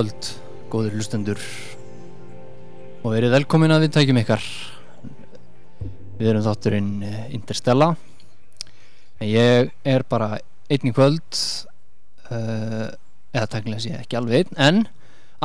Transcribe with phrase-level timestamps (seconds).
[0.00, 0.28] Kvöld,
[0.72, 1.40] góður hlustendur.
[3.04, 4.44] Og verið velkomin að við tækjum ykkar.
[6.16, 7.90] Við erum þátturinn eh, Interstella
[9.20, 10.38] en ég er bara
[10.72, 11.42] einn í kvöld
[12.30, 14.80] uh, eða tæknilega sé ég ekki alveg einn en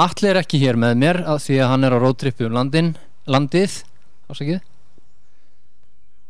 [0.05, 2.93] Alli er ekki hér með mér að því að hann er á rótrippi um landin,
[3.27, 3.81] landið
[4.31, 4.63] ásakið.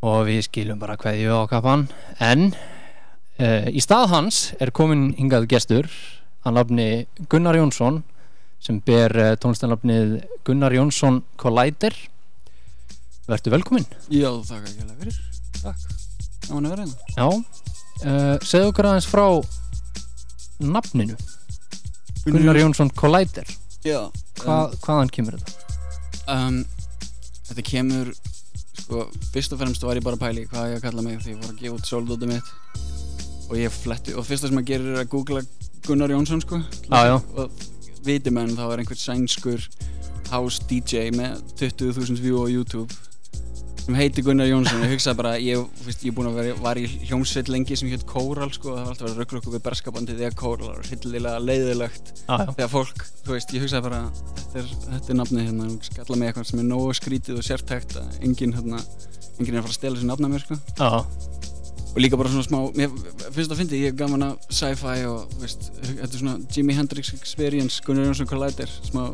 [0.02, 1.86] Og við skiljum bara hverju á kapan
[2.18, 5.94] en uh, í stað hans er komin hingað gestur
[6.42, 8.02] hann lafni Gunnar Jónsson
[8.66, 10.16] sem ber uh, tónlistanlafnið
[10.48, 11.94] Gunnar Jónsson Collider.
[13.30, 13.86] Vertu velkomin.
[14.14, 15.20] Já, þakka ekki alveg fyrir.
[15.62, 15.86] Takk,
[16.48, 17.14] gaman að vera hérna.
[17.16, 17.28] Já,
[18.06, 19.26] uh, segðu okkur aðeins frá
[20.66, 21.18] nafninu.
[22.26, 23.46] Gunnar Jónsson Collider.
[23.86, 24.00] Já
[24.42, 25.52] Hva, Hvaðan kemur þetta?
[26.34, 26.56] um,
[27.46, 28.08] Þetta kemur
[28.82, 31.44] sko, fyrst og fremst var ég bara pæli hvað ég að kalla mig því ég
[31.44, 32.50] var að gefa út sóldóti mitt.
[33.46, 35.44] Og ég fletti og fyrsta sem að gera er að googla
[35.86, 36.64] Gunnar Jónsson sko.
[36.90, 37.20] Já.
[37.38, 37.54] og
[38.06, 39.68] viti menn þá er einhvern sænskur
[40.32, 42.94] house DJ með 20.000 view á YouTube
[43.86, 44.82] sem heiti Gunnar Jónsson.
[44.82, 45.62] Ég hugsaði bara, ég,
[46.08, 49.10] ég búin að vera var í hljómsveit lengi sem hétt Kóral sko, það var alltaf
[49.12, 53.54] að ruggla okkur við berskapandi þegar Kóral var hildilega leiðilegt já, þegar fólk, þú veist,
[53.54, 54.02] ég hugsaði bara
[54.40, 57.98] þetta er, þetta er nafnið hérna, skalla mig eitthvað sem er nógu skrítið og sértækt
[58.02, 58.82] að enginn hérna,
[59.38, 60.60] enginn er að fara að stela þessu nafna mér sko.
[60.82, 61.45] já,
[61.96, 64.98] og líka bara svona smá, mér finnst það að fyndi ég er gaman að sci-fi
[65.08, 69.08] og veist, þetta er svona Jimi Hendrix Experience Gunnar Jónsson Collider, smá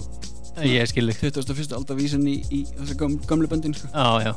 [0.65, 1.77] ég skil þig 21.
[1.77, 3.91] aldar vísin í, í þessu göm, gömlu böndin sko.
[3.93, 4.33] Já, já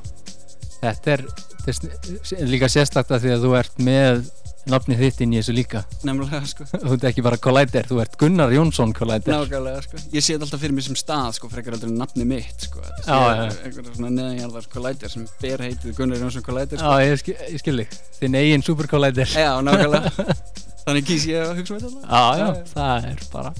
[0.84, 1.22] Þetta er,
[1.64, 4.26] þetta er líka sérstakt að því að þú ert með
[4.70, 6.64] nafnið þitt inn í þessu líka nefnilega sko.
[6.84, 10.00] Þú ert ekki bara Collider, þú ert Gunnar Jónsson Collider nákvæmlega sko.
[10.14, 12.80] ég sé alltaf fyrir mér sem stað sko, frekar aldrei nafni mitt sko.
[12.80, 13.44] Já, sé já.
[13.68, 16.94] einhverja svona neðanjarðar Collider sem ber heitið Gunnar Jónsson Collider sko.
[16.96, 20.38] Já, ég skil, ég skil þig Þinn eigin Super Collider Já, Já, nákvæmlega
[20.84, 23.54] Þannig kýs ég að hugsa með þetta já, það er bara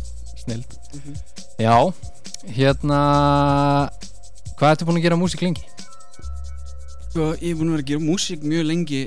[0.44, 1.14] snild Mhm.
[1.58, 1.76] Já,
[2.54, 2.98] hérna
[4.54, 5.64] Hvað ertu búin að gera músík lengi?
[7.10, 9.00] Sko, ég er búin að vera að gera músík mjög lengi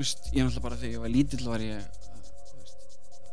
[0.00, 1.84] veist, ég náttúrulega bara þegar ég var lítill var ég uh,
[2.58, 2.78] veist,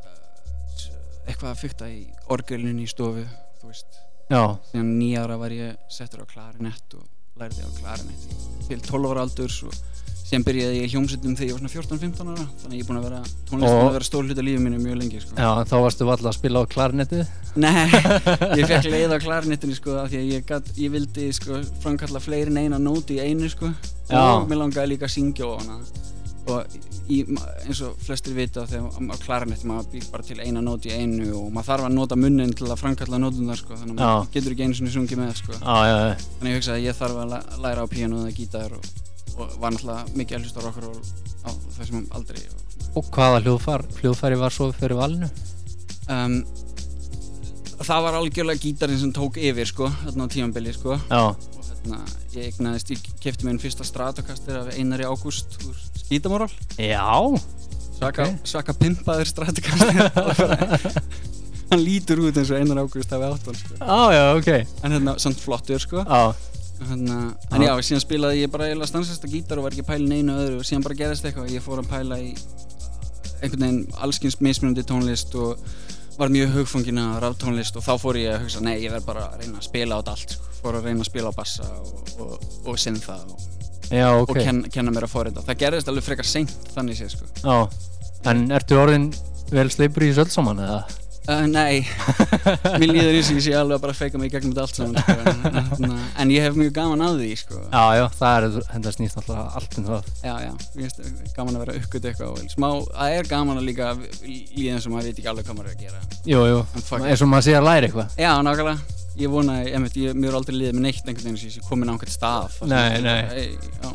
[0.06, 2.02] uh, eitthvað að fykta í
[2.34, 3.26] orgelinu í stofu
[3.62, 7.08] þú veist, síðan nýjára var ég settur á klarinett og
[7.42, 8.22] lærði á klarinett
[8.68, 9.80] til 12 ára og
[10.32, 13.00] síðan byrjaði ég í hljómsveitum þegar ég var svona 14-15 ára þannig ég er búin
[13.02, 13.18] að vera,
[13.50, 15.36] tónlist Og- búin að vera stór hluta lífið mínu mjög lengi sko.
[15.36, 17.24] já, þá varstu valla að spila á klarnettið
[17.60, 17.84] Nei,
[18.62, 22.24] ég fekk leið á klarinettinu sko af því að ég, gat, ég vildi sko framkalla
[22.24, 23.74] fleiri en eina nóti í einu sko.
[24.08, 24.40] Já.
[24.40, 25.60] og mér langaði líka að syngja á.
[25.60, 26.11] hana
[26.50, 26.76] og
[27.14, 27.20] í,
[27.68, 31.28] eins og flestir vita þegar á klarinetti maður býr bara til eina nóti í einu
[31.38, 34.56] og maður þarf að nota munnin til að framkalla nótundar sko þannig að maður getur
[34.56, 35.54] ekki einu sinni sungið með sko.
[35.60, 38.34] Já, já, já, þannig ég hugsaði að ég þarf að læ- læra á píanu eða
[38.40, 38.90] gítar og,
[39.38, 41.02] og var náttúrulega mikið hlusta á rock'n'roll
[41.46, 42.66] á þessum aldrei og,
[42.98, 45.30] og hvaða hljóðfar, hljóðfæri var svo fyrir valinu?
[46.10, 46.42] um,
[47.82, 50.98] það var algjörlega gítarinn sem tók yfir sko þarna á tímambili sko
[51.82, 52.00] hérna,
[52.36, 57.08] ég eignaðist, ég kefti mér einn fyrsta Stratocaster af Einari Ágúst úr Skítamóral já,
[57.98, 58.46] svaka, Ok.
[58.46, 60.92] svaka pimpaður Stratocaster.
[61.72, 63.76] Hann lítur út eins og Einar Ágúst hafi átt hann sko.
[63.80, 64.50] já, já, ok.
[64.84, 66.02] En hérna, samt flottur sko.
[66.04, 66.34] Já,
[66.90, 67.20] hérna,
[67.56, 70.10] en já, síðan spilaði ég bara eiginlega stansasta gítar og var ekki að pæla í
[70.12, 70.58] neinu öðru.
[70.60, 72.34] Og síðan bara gerðist eitthvað, ég fór að pæla í
[73.42, 75.64] einhvern veginn allskins mismunandi tónlist og
[76.22, 79.24] var mjög hugfangin að ráftónlist og þá fór ég að hugsa nei, ég verð bara
[79.32, 80.50] að reyna að spila á þetta allt sko.
[80.62, 83.48] fór að reyna að spila á bassa og, og, og synða og,
[83.90, 87.16] já, ok og ken, kenna mér að forrita það gerðist alveg frekar seint þannig séð
[87.16, 87.30] sko.
[87.42, 87.58] Já,
[88.30, 89.10] en ertu orðin
[89.50, 90.84] vel sleipur í saman eða?
[91.30, 91.82] Uh, nei,
[92.82, 94.80] mér líður eins og ég sé alveg að bara feika mig í gegnum þetta allt
[94.80, 95.16] saman sko.
[95.22, 97.60] en, en, en ég hef mjög gaman að því sko.
[97.68, 100.10] Já, já, það er, þetta snýst alltaf allt um það.
[100.26, 103.68] Já, já, mér finnst gaman að vera uppgötu eitthvað og smá, það er gaman að
[103.70, 103.92] líka
[104.24, 106.02] líðan sem maður veit ekki alveg hvað maður er að gera.
[106.32, 106.64] Jú, jú,
[106.98, 108.18] En eins og maður sé að læra eitthvað.
[108.22, 111.40] Já, nákvæmlega, ég vona ég, ég, ég, mér er aldrei líðið með neitt einhvern veginn
[111.42, 113.22] sem ég komin á einhvern sem Nei, ég- nei.
[113.36, 113.50] Ei,
[113.82, 113.92] já,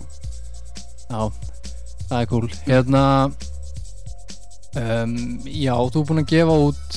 [1.06, 1.21] Já,
[2.11, 2.49] það er cool.
[2.66, 3.02] Hérna
[4.76, 5.12] um,
[5.47, 6.97] Já, þú er búin að gefa út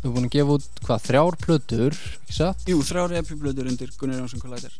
[0.00, 2.62] Þú er búin að gefa út, hvað, þrjár plötur Ekki satt?
[2.70, 4.72] jú, þrjár epiblöður undir Gunnar Jónsson Collider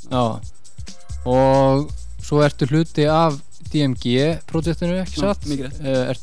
[1.29, 1.91] Og
[2.25, 3.37] svo ertu hluti af
[3.71, 5.45] DMG projektinu, ekki satt?
[5.49, 5.83] mikið rétt.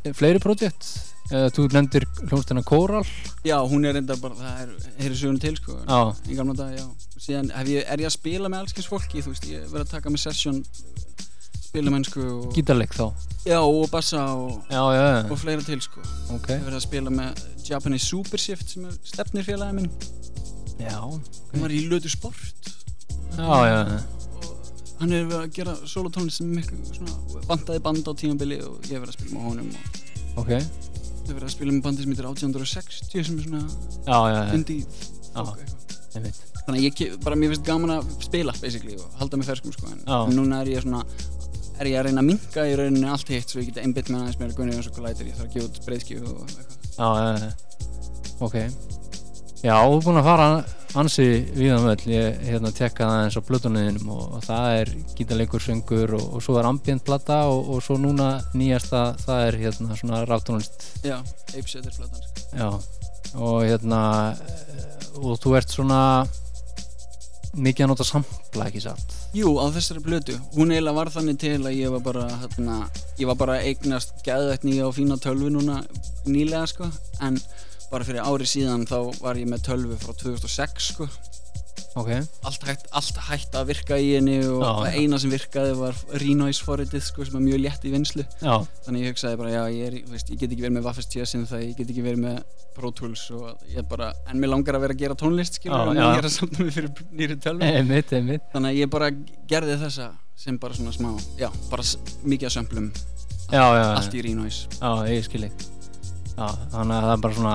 [0.09, 0.87] er, Fleiri projekt?
[1.27, 3.03] Uh, þú nefndir hljómsdana Kóral
[3.43, 5.75] já, hún er reyndar bara, það er, heyri söguna til sko
[6.31, 6.85] í gamla dag, já
[7.19, 10.13] síðan ég, er ég að spila með allskins fólki þú veist, ég verið að taka
[10.13, 10.61] með session
[11.77, 13.05] spila mennsku og, gítarleik þá?
[13.45, 16.01] Já, og bassa og, Já, já, já, og fleira til sko.
[16.33, 16.49] Ok.
[16.55, 19.91] Ég verið að spila með Japanese Super Shift sem er stefnir félagi minn.
[20.81, 22.71] Já, hann var í lötu sport.
[23.37, 23.77] Já, já,
[24.41, 28.89] og hann er verið að gera solotónlist sem miklu svona bandaði band á tímabili og
[28.89, 29.71] ég verið að spila með honum
[30.41, 30.51] ok.
[30.57, 33.63] Ég verið að spila með bandi sem heitir 1860 sem er svona
[35.37, 35.65] eitthvað.
[36.17, 36.43] einmitt.
[36.67, 39.91] Þannig að ég bara mér finnst gaman að spila basically og halda mig ferskum sko
[39.91, 41.03] en, en núna er ég svona
[41.77, 44.23] er ég að reyna að minka í rauninni allt hitt svo ég geti einbytt með
[44.23, 46.77] aðeins meira gunni og svo hvað lætir ég þarf að gefa út breyðskjöfu og eitthvað.
[46.97, 47.07] Já,
[48.47, 48.57] ok.
[49.65, 50.49] Já, þú er búin að fara
[50.97, 56.13] ansi viðan völl, ég hérna tekkaði aðeins á blötunniðinum og, og það er gítarleikur, söngur
[56.17, 60.23] og, og svo er ambient plata og, og svo núna nýjasta það er hérna svona
[60.29, 61.17] ráftónlist já,
[61.53, 62.47] Apesetter platan sko.
[62.53, 62.69] Já,
[63.35, 64.01] og hérna
[65.17, 66.01] og þú ert svona
[67.57, 71.59] mikið að nota sampla ekki satt Jú, á þessari blötu, hún eiginlega var þannig til
[71.59, 72.77] að ég var bara hérna,
[73.19, 75.83] ég var bara eignast geðvægt nýja og fína tölvu núna
[76.25, 76.87] nýlega sko.
[77.21, 77.37] En
[77.91, 81.09] bara fyrir ári síðan þá var ég með tölvu frá 2006 sko
[81.97, 82.09] Ok,
[82.45, 86.01] allt hægt, allt hægt að virka í henni og Já, það eina sem virkaði var
[86.21, 88.53] Renoise forritið sko sem er mjög létt í vinslu já,
[88.85, 91.47] þannig ég hugsaði bara já ég, er, veist, ég get ekki verið með Waffles TSN
[91.49, 92.41] það ég get ekki verið með
[92.77, 93.23] Pro Tools
[93.89, 96.61] bara, en mér langar að vera að gera tónlist skilur en ég er að samta
[96.61, 97.39] mig fyrir nýri
[98.19, 99.09] einmitt þannig að ég bara
[99.49, 101.87] gerði þessa sem bara svona smá, já, bara
[102.29, 102.91] mikið að sömplum,
[103.57, 105.73] allt í Renoise já, ég skil ekki
[106.37, 107.53] Já, þannig að það er bara svona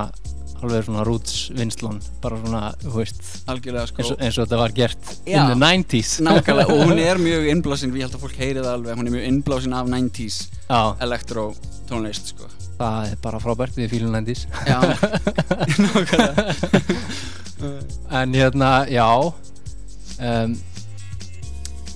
[0.62, 3.52] alveg svona roots vinslan bara svona, þú veist sko.
[3.52, 5.37] eins og, eins og þetta var gert Já.
[5.37, 8.73] in the 90s nákvæmlega, og hún er mjög innblásin ég held að fólk heyri það
[8.76, 10.37] alveg, hún er mjög innblásin af 90s
[10.69, 11.47] Já, elektro
[11.90, 12.50] tónlist sko.
[12.78, 14.78] Það er bara frábært við fílum 90s já,
[15.85, 16.45] nákvæmlega.
[18.23, 19.09] En hérna, já
[20.19, 20.54] um,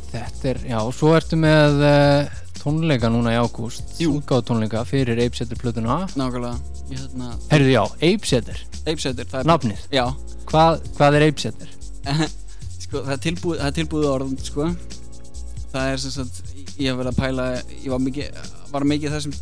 [0.07, 5.59] Þetta er, já, svo ertu með uh, tónleika núna í ágúst útgáð tónleika fyrir Apesetter
[5.61, 6.05] plötuna.
[6.17, 6.55] Nákvæmlega,
[6.91, 10.05] hérna Herðu, já, Apesetter, Apesetter, það er nafnið já,
[10.47, 11.73] Hvað, hvað er Apesetter?
[12.87, 14.69] sko, það er tilbúið, það er tilbúið orð sko.
[15.73, 16.43] það er sem sagt
[16.77, 18.41] ég hef verið að pæla ég var mikið,
[18.73, 19.37] var mikið þessum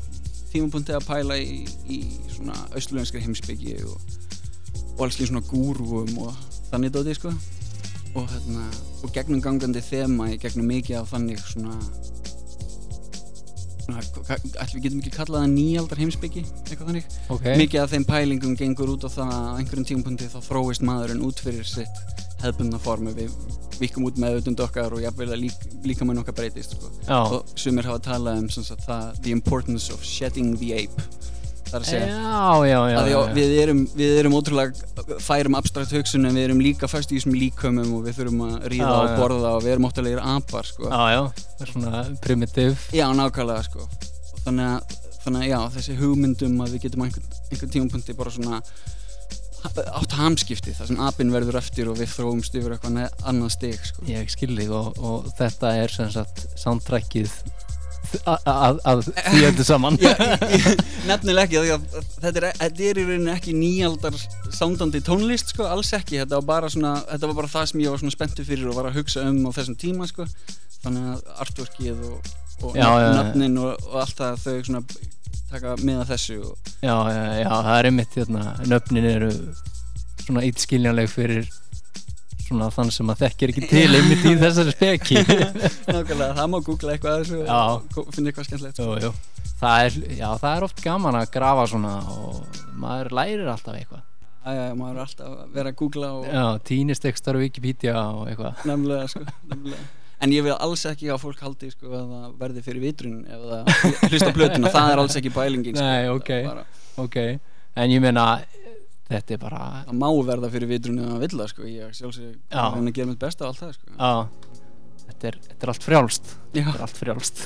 [0.53, 3.99] tímapunkti að pæla í, í svona austurlenskri heimsbyggi og,
[4.95, 6.37] og alls svona gúrúum og
[6.71, 7.35] þannig dóti sko
[8.15, 8.69] og hérna,
[9.03, 11.75] og gegnum gangandi þema í gegnum mikið af þannig svona
[13.89, 17.17] við getum ekki kallað það nýjaldar heimsbyggi eitthvað þannig.
[17.35, 21.27] Ok, mikið af þeim pælingum gengur út á það að einhverjum tímapunkti þá þróist maðurinn
[21.27, 23.35] út fyrir sitt hefðbundna formi við
[23.81, 26.91] vikum út með auðvitund okkar og jafnvel að lík, líka mann okkar breytist sko.
[27.09, 31.03] og sumir hafa talað um sagt, það, the importance of shedding the ape.
[31.03, 31.34] að
[31.73, 36.63] já, já, já, já, við, erum, við erum ótrúlega færum abstrakt hugsun en við erum
[36.63, 39.75] líka fæst í þessum líkömmum og við þurfum að ríða Já, og borða og við
[39.75, 40.91] erum óttalegir apar sko.
[40.91, 41.23] já, já,
[41.59, 42.85] það er svona primitiv.
[42.95, 43.89] Já, nákvæmlega sko.
[44.45, 48.61] Þannig að, þannig að já, þessi hugmyndum að við getum einhvern, einhvern tímapunkti bara svona
[49.65, 54.05] átt hamskipti þar sem apinn verður eftir og við þróumst yfir eitthvað annað stig sko.
[54.11, 57.33] Ég skil þig og, og þetta er sem sagt soundtrackið
[58.25, 59.97] að- því öllu saman.
[60.03, 60.13] Já,
[60.53, 60.67] ég,
[61.09, 61.87] nefnilega ekki að
[62.23, 64.19] þetta er, þetta er í rauninni ekki nýjaldar
[64.55, 66.21] sándandi tónlist sko, alls ekki.
[66.23, 69.01] Þetta var svona, þetta var bara það sem ég var spenntu fyrir og var að
[69.01, 70.27] hugsa um á þessum tíma sko.
[70.85, 72.33] Þannig að artworkið og,
[72.69, 74.83] og Já, nöfnin og, og allt það þau svona
[75.55, 76.97] taka með þessu og, Já,
[77.41, 79.31] já, það er einmitt hérna, nöfnin eru
[80.25, 81.49] svona ítskiljanleg fyrir
[82.49, 85.21] svona þann sem að þekkir ekki til einmitt í þessari speki
[85.95, 87.43] nákvæmlega, það má googla eitthvað að þessu
[88.05, 89.15] og finna eitthvað skemmtilegt sko.
[89.61, 90.01] Það
[90.43, 94.03] það er oft gaman að grafa svona og maður lærir alltaf eitthvað
[94.45, 98.27] Já, já, maður er alltaf að vera að googla og Já, týnistekstar og Wikipedia og
[98.29, 99.87] eitthvað nefnilega, sko, nefnilega.
[100.25, 103.47] En ég vil alls ekki að fólk haldi sko, að það verði fyrir vitrun ef
[103.49, 103.73] það
[104.13, 105.87] hlusta á plötuna, það er alls ekki pælingin sko.
[105.89, 106.29] Nei, ok.
[106.29, 106.67] Það er bara,
[107.05, 107.17] Ok,
[107.81, 108.27] en ég meina
[109.21, 111.67] þetta er bara Það má verða fyrir vitrun ef það vill það sko.
[111.71, 112.63] Ég sjálfsög Já.
[112.65, 113.99] að að gera mitt besta á allt það sko.
[115.05, 117.45] Þetta er, þetta er allt frjálst Já, Þetta er allt frjálst.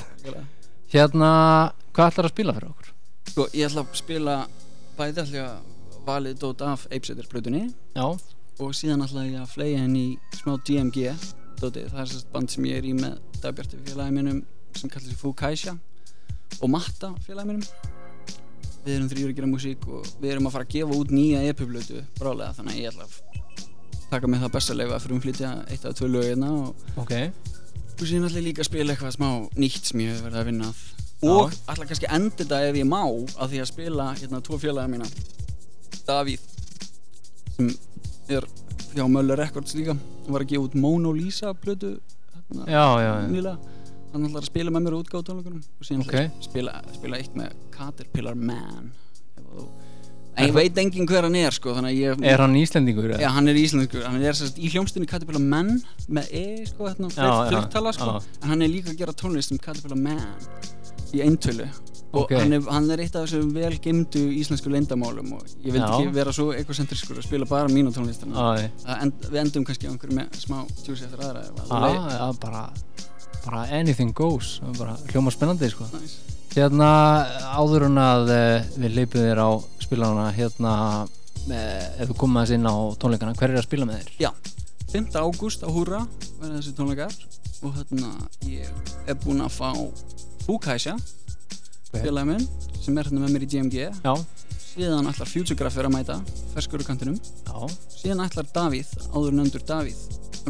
[0.89, 1.31] Hérna,
[1.93, 2.93] hvað ætlar að spila fyrir okkur?
[3.29, 4.37] Sko, ég ætla að spila
[4.97, 5.75] bæði ætla að
[6.09, 10.55] valið dót af Apesetter plötunni Já, og síðan ætla ég að fleia henni í smá
[10.65, 11.11] DMG
[11.59, 14.41] dótið, það er sérst band sem ég er í með dagbjarti félagi mínum
[14.79, 15.75] sem kallar sig Fukaisha
[16.59, 17.98] og Matta félagi mínum
[18.89, 21.41] við erum þrýður að gera músík og við erum að fara að gefa út nýja
[21.51, 23.17] EP-blötu brálega þannig að ég ætla að
[24.09, 27.13] taka með það besta leifa fyrir umflytja eitt af tvö lögina og, ok.
[27.99, 29.29] Og síðan ætla ég líka að spila eitthvað smá
[29.59, 30.79] nýtt sem ég hef verið að vinna að.
[31.29, 34.59] Og ætla kannski að enda þetta ef ég má að því að spila hérna tvo
[34.61, 35.09] félaga mína.
[36.07, 36.45] Davíð
[37.57, 37.69] sem
[38.31, 38.47] er
[38.95, 43.11] hjá Möller Records líka og var að gefa út Mona Lisa plötu hérna, Já, já,
[43.19, 43.27] já.
[43.29, 43.57] nýlega
[44.13, 46.13] hann ætlar að spila með mér á útgáð tónleikunum og síðan Ok.
[46.13, 48.91] ætla ég að spila, spila eitt með Caterpillar Man
[49.37, 49.67] þú
[50.39, 53.11] en ég veit engin hver hann er sko ég Er hann Íslendingur?
[53.19, 57.09] Já, hann er íslenskur, hann er sérst í hljómsdynni Caterpillar Man með E, sko, hérna,
[57.11, 60.23] fluttala, sko en hann er líka að gera tónlist um Caterpillar Man
[61.13, 61.67] í eintölu
[62.09, 62.31] og Ok.
[62.39, 65.83] hann, er, hann er eitt af þessum vel gemdu íslensku leyndamálum og ég Já.
[65.85, 69.93] ekki vera svo ekosentriskur að spila bara mínu tónlistina Æ, end, við endum kannski á
[69.93, 72.63] einhverju smá juicy eftir aðra ef að bara
[73.45, 75.87] bara anything goes bara hljóma spennandi sko.
[75.93, 76.17] Nice.
[76.55, 76.89] hérna
[77.59, 79.49] áður en að eh, við leipum þér á
[79.83, 80.73] spilarana hérna
[81.49, 84.11] eh, ef þú komum aðeins inn á tónleikana hver er að spila með þér?
[84.25, 84.31] Já,
[84.93, 85.11] 5.
[85.21, 86.01] ágúst á Húra
[86.41, 87.13] verða þessi tónleikar
[87.63, 88.11] og hérna
[88.49, 88.69] ég
[89.05, 89.71] er búinn að fá
[90.45, 90.95] Fúkæsja
[91.89, 92.03] Ok.
[92.03, 92.43] félagi minn
[92.83, 94.13] sem er hérna með mér í GMG Já,
[94.69, 96.17] síðan ætlar Futuregrapher að mæta
[96.53, 97.55] ferskur úr kantinum já,
[97.97, 99.97] síðan ætlar Davíð, áður nöndur Davíð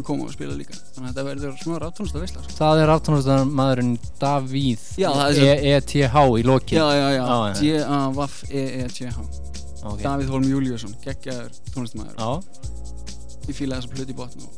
[0.00, 2.54] að koma og spila líka þannig að þetta verður smá ráttúnst að veistla sko.
[2.60, 7.24] það er aftónastarmaðurinn Davíð Já, það er svo- E-E-T-H í lokin Já, já, já.
[7.60, 9.18] D-A-V-E-E-T-H.
[10.02, 12.42] Davíð Holm Júliusson, geggjaður tónlistamæður
[13.48, 14.52] ég fíla þessa plöti í botn og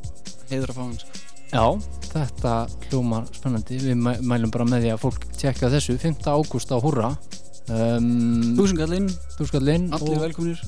[0.50, 1.20] heiður að fá hann sko.
[1.52, 1.64] já,
[2.12, 2.54] þetta
[2.88, 6.26] hljómar spennandi við mæ- mælum bara með því að fólk tjekka þessu 5.
[6.34, 7.12] ágúst á Húrra
[7.70, 9.06] um, Þúsungallinn,
[9.38, 10.60] Þúskallinn allir velkominir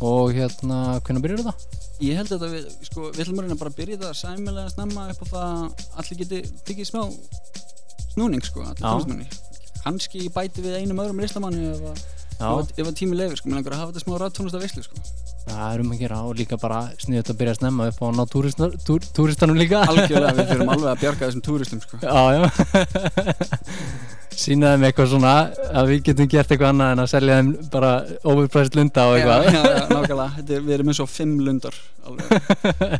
[0.00, 1.54] og hérna, hvernig byrjar þetta?
[1.98, 5.08] Ég held að við, sko, við ætlum að reyna bara að byrja þetta sæmilega snemma
[5.12, 7.00] upp á það að allir geti tekið smá
[8.14, 9.26] snúning, sko, allir tónlistamenni
[9.88, 12.02] kannski bæti við einum öðrum listamanni ef að,
[12.38, 14.84] ef að, að tími lefur, sko, mér langar að hafa þetta smá rættónlist að veislu,
[14.86, 15.02] sko.
[15.48, 18.06] Það er um að gera og líka bara sniðut að byrja að snemma upp á
[18.10, 18.32] að
[19.16, 19.80] túristanum líka.
[19.88, 21.94] Algjörlega, við fyrirum alveg að bjarga þessum túristum, sko.
[22.04, 25.30] Já, já Sýnaðum eitthvað svona
[25.80, 27.88] að við getum gert eitthvað annað en að selja þeim bara
[28.30, 29.48] overpriced lunda og eitthvað.
[29.48, 31.74] já, já, nákvæmlega, þetta við erum eins og fimm lundar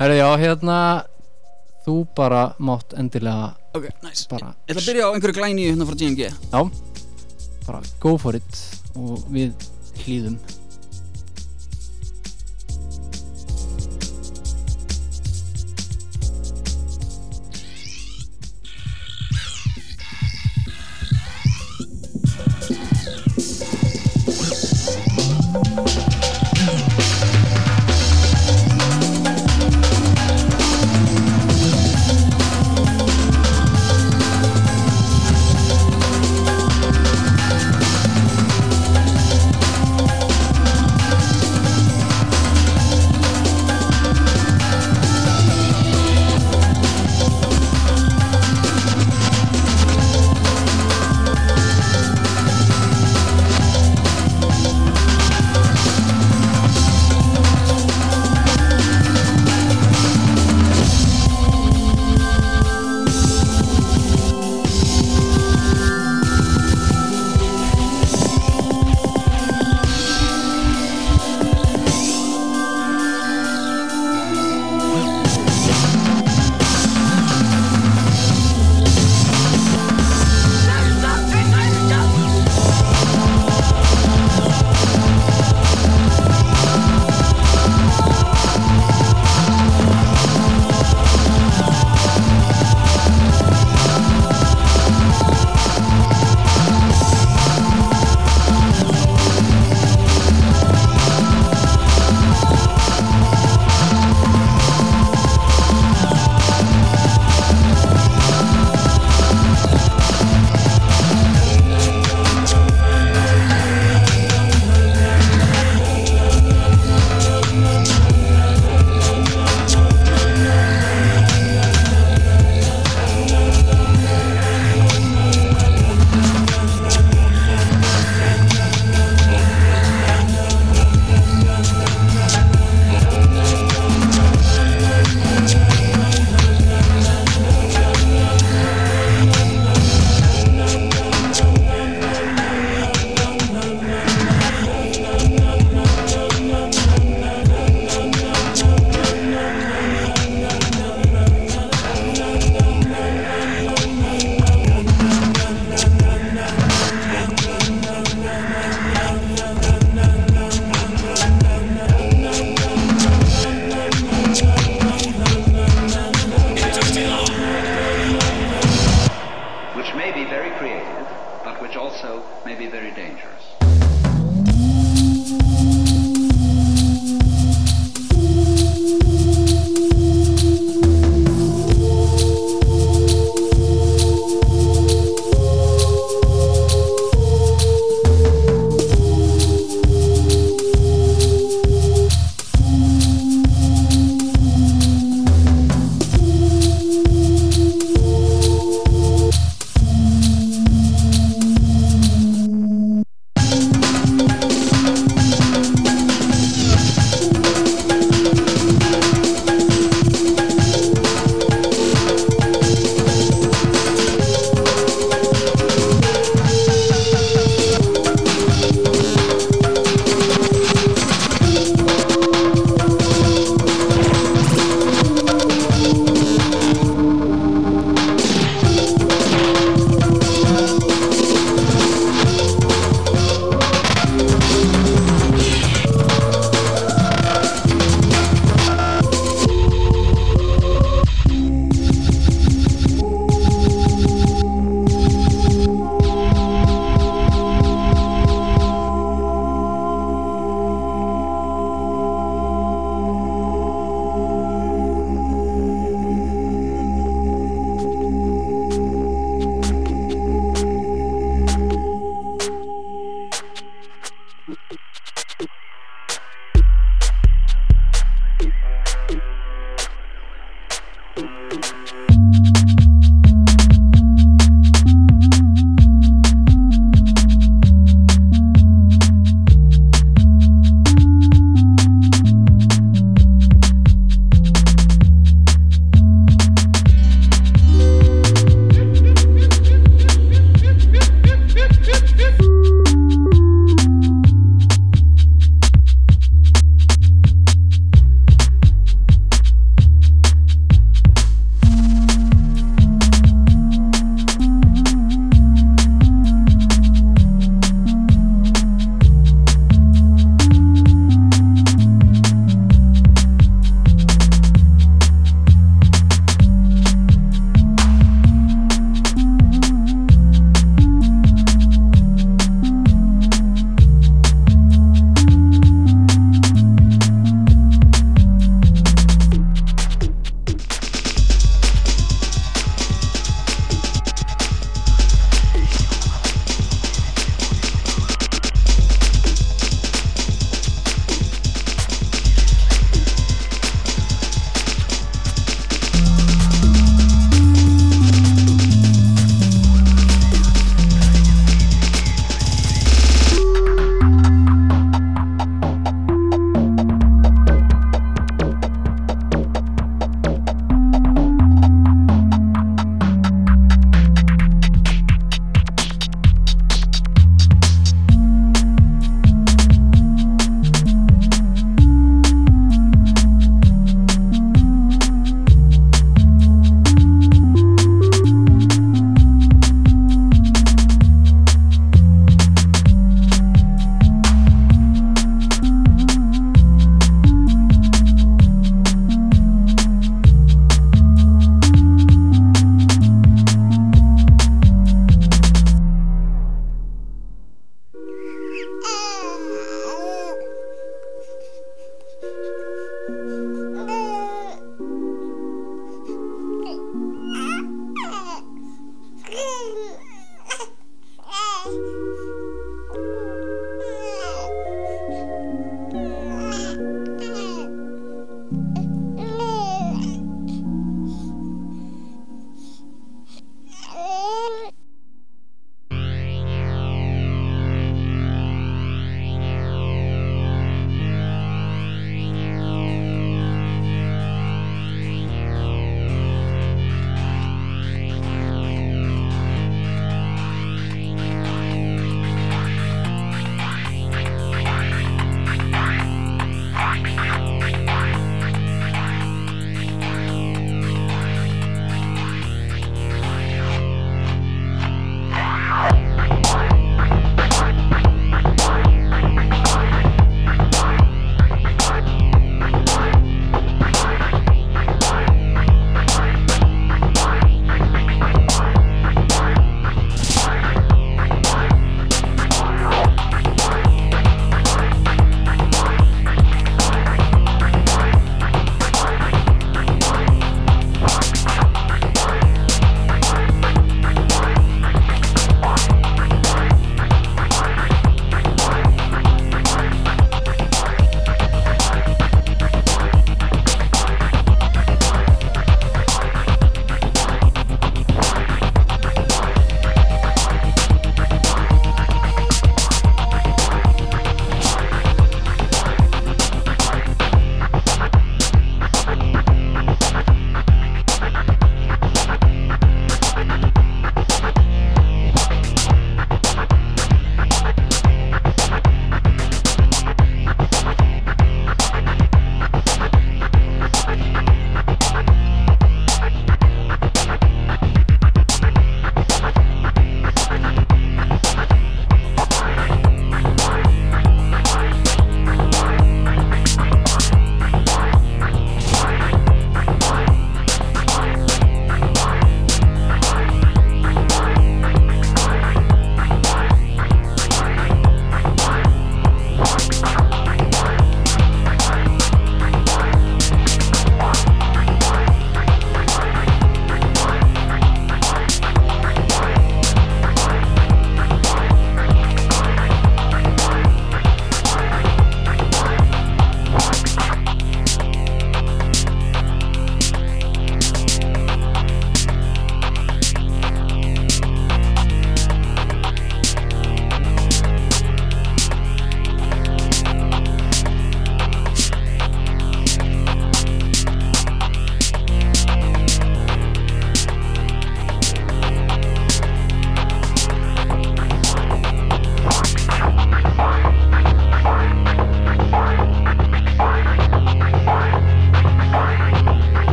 [0.00, 0.78] Herri, já, hérna
[1.86, 4.26] þú bara mátt endilega ok, nice.
[4.30, 6.60] bara, Ég ætla að byrja á einhverju glæni hérna frá GMG já,
[7.68, 8.52] bara go for it
[8.98, 9.54] og við
[10.02, 10.36] hlýðum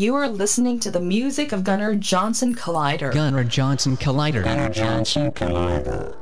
[0.00, 3.12] You are listening to the music of Gunnar Johnson Collider.
[3.12, 4.42] Gunnar Johnson Collider.
[4.42, 6.16] Gunnar Johnson Collider.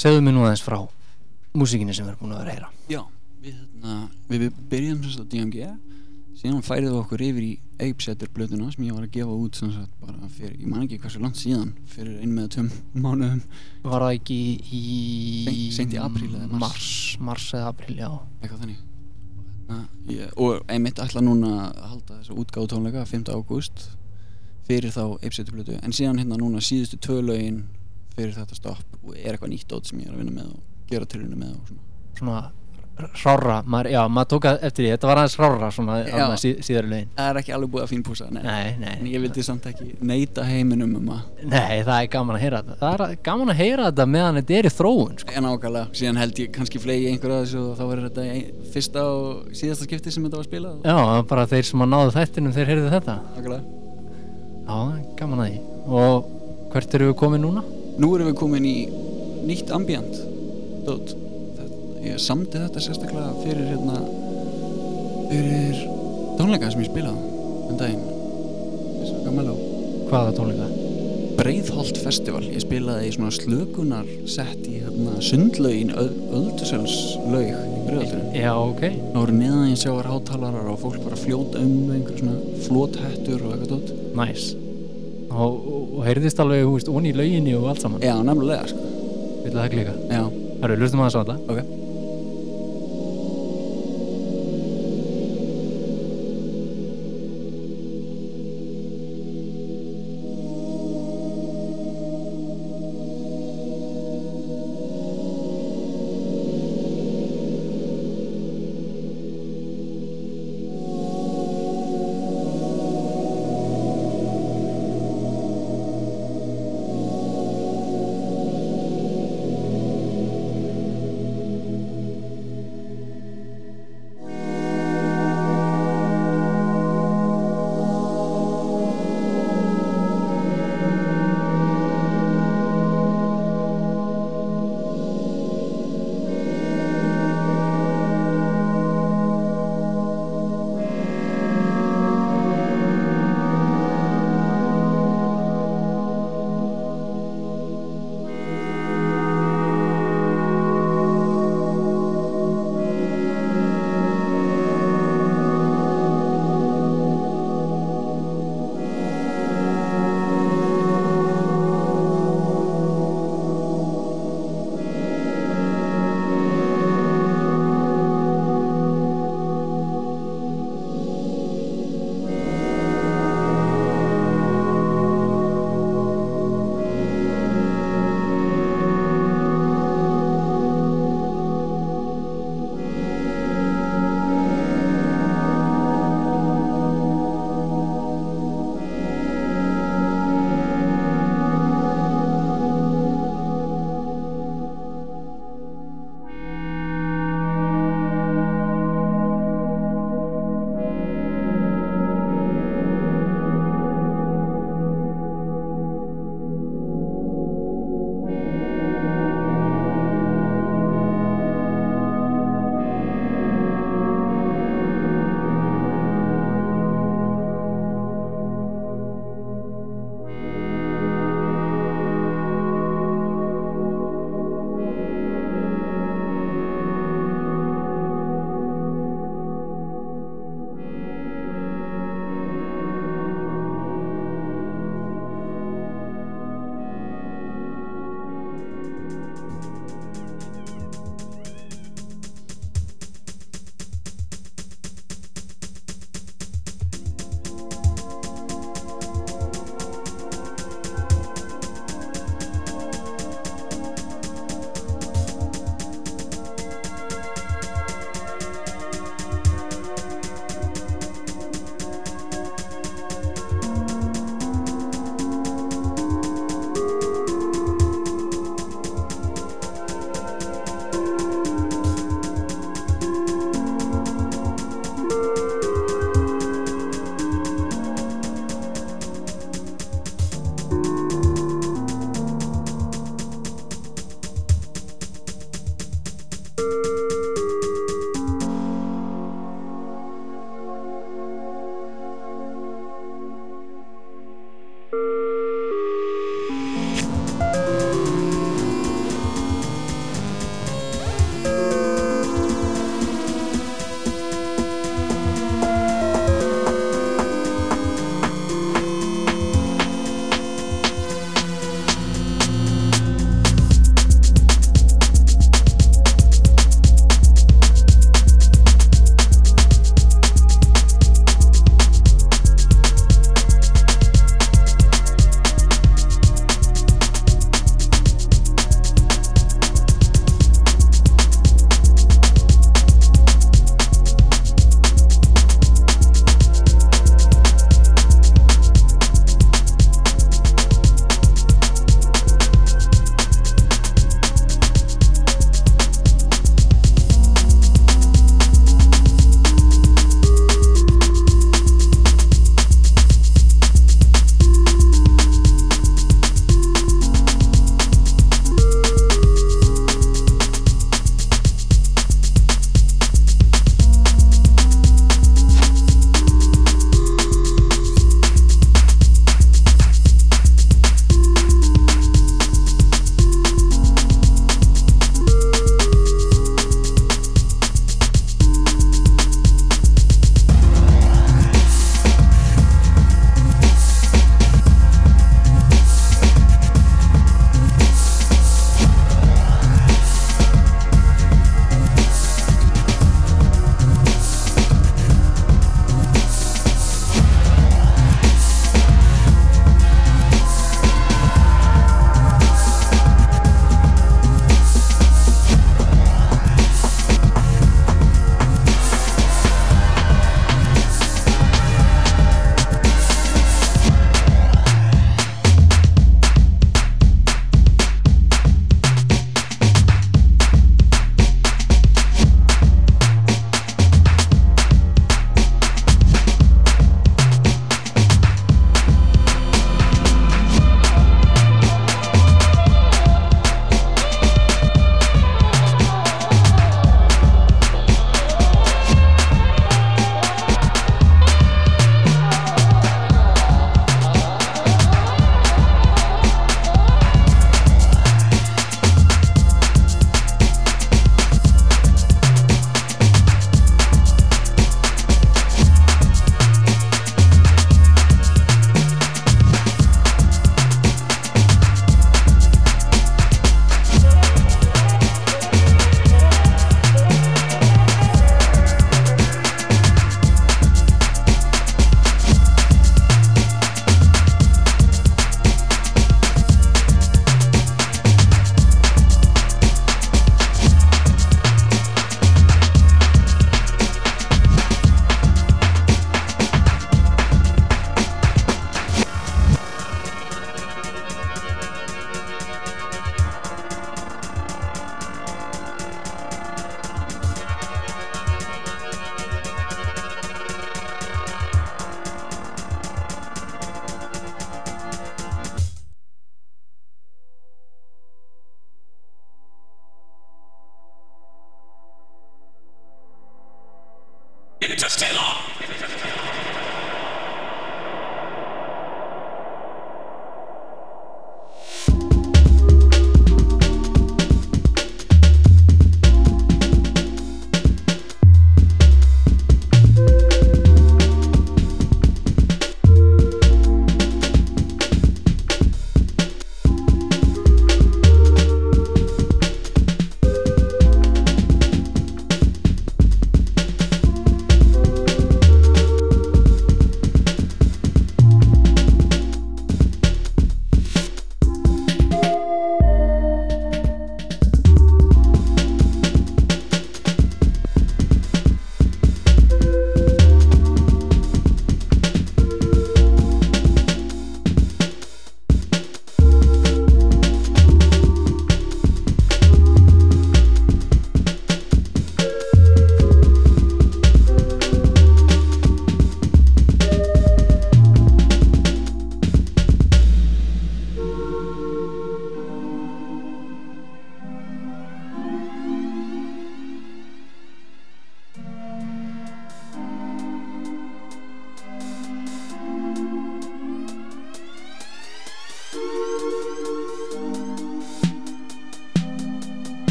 [0.00, 0.78] Segðu mér nú aðeins frá
[1.60, 2.68] músíkinni sem við erum búin að vera að heyra.
[2.88, 3.00] Já,
[3.44, 3.96] við, hérna,
[4.30, 5.70] við, byrjum sem sagt á DMG
[6.40, 9.90] síðan færið við okkur yfir í Apesetter blötuna sem ég var að gefa út sagt
[10.00, 13.42] bara fyrir, ég man ekki hversu langt síðan fyrir ein með tveim mánuðum.
[13.84, 14.38] Var það ekki
[14.78, 16.62] í Seint- í apríl eða mars?
[16.62, 16.92] Mars,
[17.28, 18.08] mars eða apríl, já.
[18.40, 18.80] Eitthvað þannig.
[19.68, 23.28] Na, ég, og einmitt ætla núna að halda þessa útgáðu tónleika 5.
[23.36, 23.84] ágúst
[24.70, 27.66] fyrir þá Apesetter blötu en síðan hérna núna síðustu tvö lögin
[28.16, 28.89] fyrir þetta stopp
[29.24, 31.68] er eitthvað nýtt át sem ég er að vinna með og gera tilvinna með og
[32.22, 32.48] svona
[33.16, 36.08] Svona rára, maður, já, maður tók að eftir því Þetta var aðeins rára svona Já.
[36.10, 38.40] þarna sí, síðari lögin það er ekki alveg búið að fínpúsa nei.
[38.44, 42.36] Nei, nei, en ég vildi samt ekki neita heiminum um að nei, það er gaman
[42.36, 45.32] að heyra þetta Það er gaman að heyra þetta meðan þetta er í þróun sko.
[45.40, 49.06] En ákvæmlega, síðan held ég kannski flegi einhver að þessu og þá verður þetta fyrsta
[49.16, 50.98] og síðasta skipti sem þetta var spilað Já,
[51.32, 53.64] bara þeir sem að náðu þættinum þeir heyrðu þetta Ákvæmlega
[54.68, 54.80] Já,
[55.24, 55.60] gaman að því
[56.04, 56.32] Og
[56.76, 57.64] hvert eru við komin núna?
[57.98, 58.76] Nú erum við komin í
[59.48, 60.22] nýtt ambient.
[60.86, 61.16] Dót
[62.00, 63.98] Ég samdi þetta sérstaklega fyrir hérna
[65.28, 65.80] fyrir
[66.38, 67.32] tónleika sem ég spilaði
[67.68, 68.06] um daginn.
[69.00, 69.56] Þessu gammaló
[70.08, 70.68] Hvaða tónleika?
[71.40, 72.40] Breiðholt festival.
[72.48, 78.32] Ég spilaði í svona slökunar sett í hérna sundlaugin Öldusels-laug í Breiðholtinu.
[78.40, 78.82] Já, ok.
[78.88, 82.58] Það voru neðan í sjávar hátalarar og fólk var að fljóta um með einhver svona
[82.64, 83.94] flóthettur og eitthvað dótt.
[84.16, 84.50] Næs
[85.30, 88.88] Og, og, heyrðist alveg, hú veist, onni í lauginni og allt saman Já, nefnilega, sko.
[89.44, 89.94] Vil það ekki líka?
[90.10, 90.24] Já,
[90.60, 91.79] Það eru, lustum aðeins á alla ok.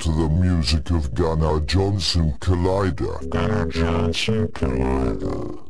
[0.00, 3.28] To the music of Gunnar Johnson Collider.
[3.30, 5.65] Gunnar Johnson Collider.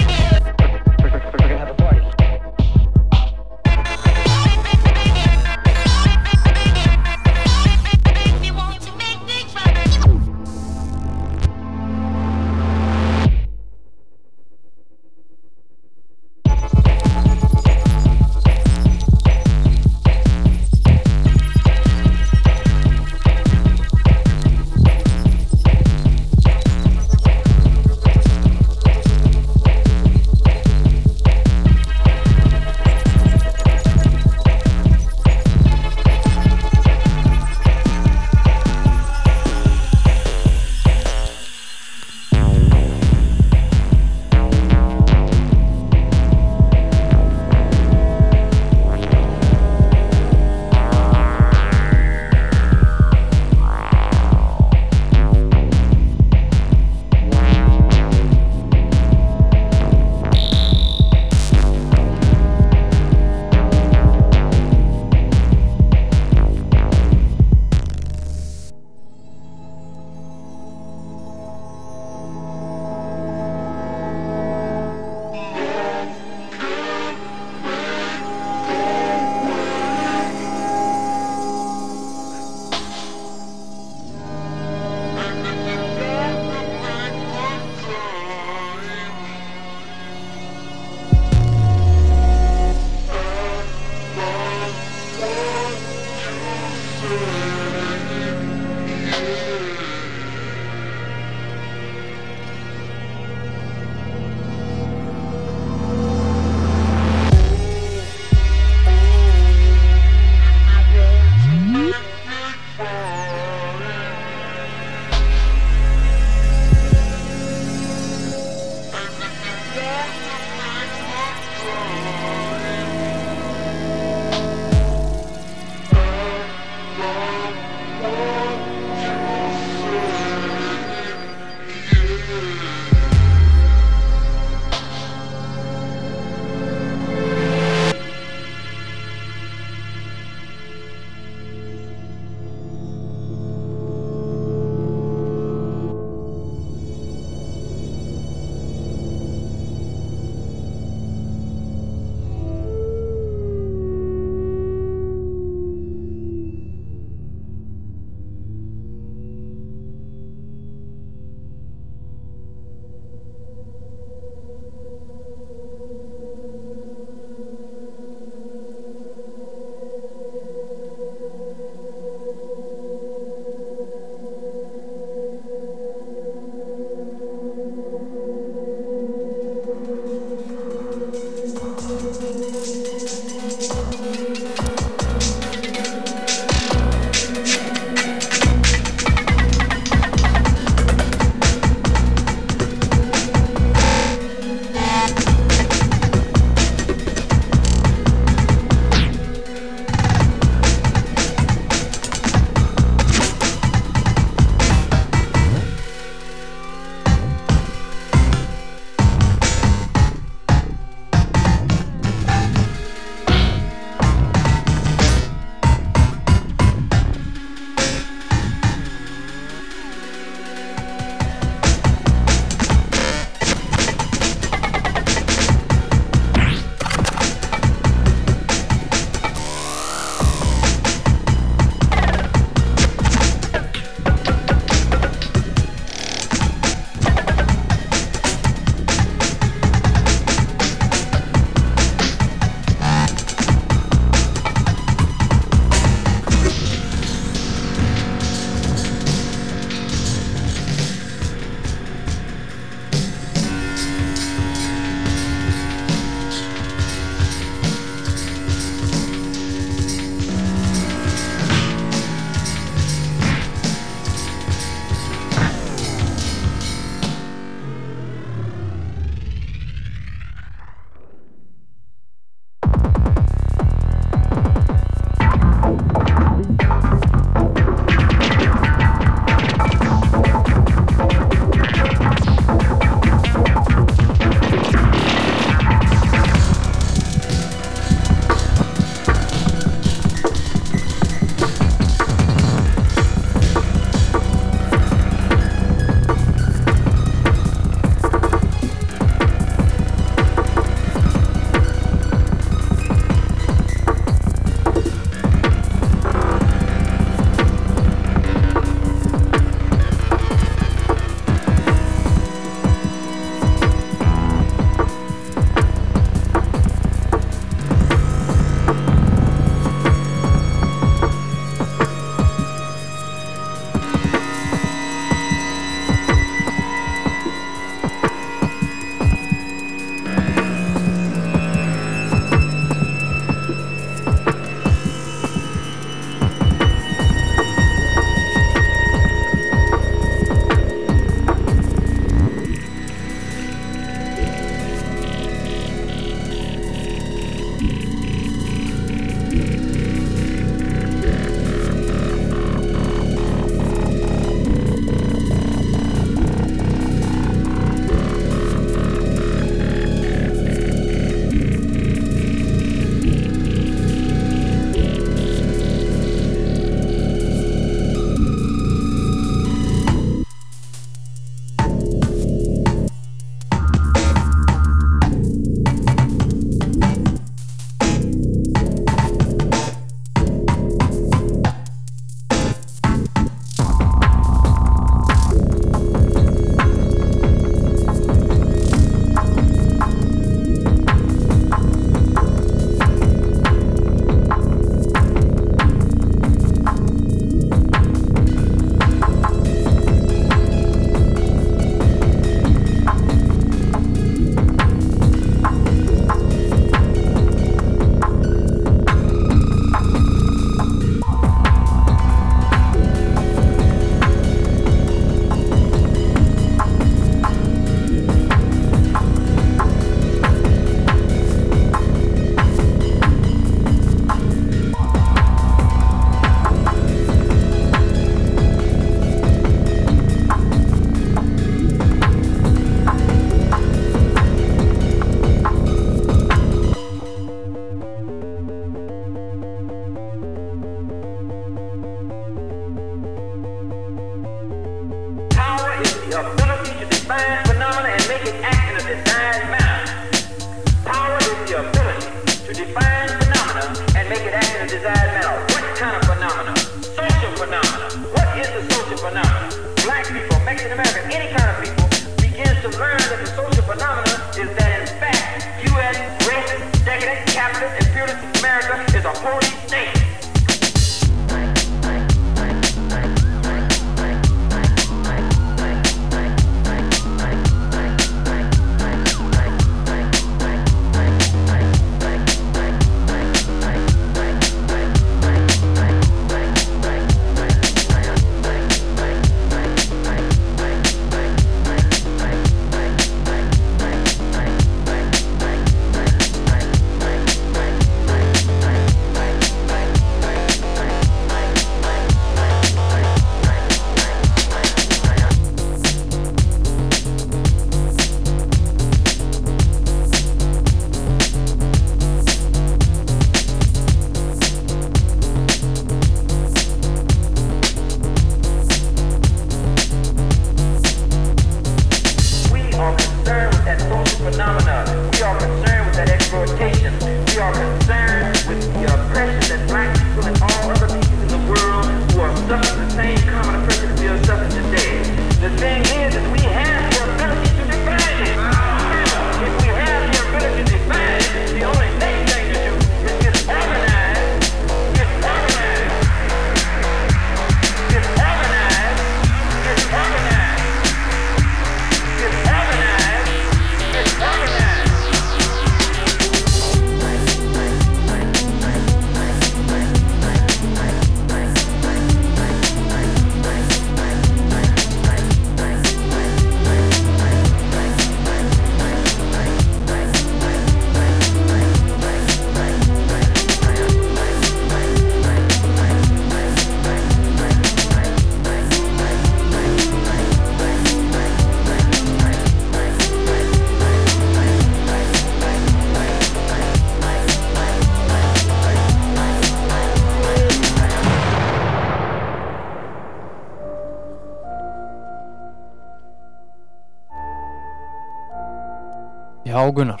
[599.54, 600.00] Já, Gunnar,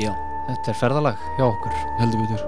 [0.00, 0.10] Já,
[0.48, 1.74] þetta er ferðalag hjá okkur.
[2.00, 2.40] Heldur betur.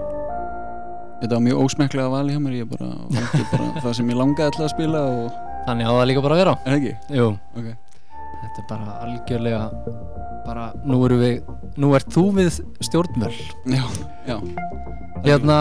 [1.23, 4.49] Þetta var mjög ósmekklega vali hjá mér Ég bara valdi bara það sem ég langaði
[4.49, 5.37] alltaf að spila og
[5.69, 6.55] Þannig á það líka bara að vera.
[6.67, 6.95] Er ekki?
[7.15, 7.69] Jú, Ok.
[8.43, 9.61] Þetta er bara algjörlega
[10.43, 13.53] bara, nú erum við nú ert þú við stjórnvöld.
[13.71, 13.85] Já,
[14.27, 14.37] já.
[15.23, 15.59] Hérna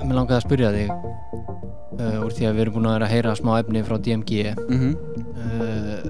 [0.00, 3.12] Mér langaði að spyrja þig uh, úr því að við erum búin að vera að
[3.12, 6.08] heyra smá efni frá DMG mm uh,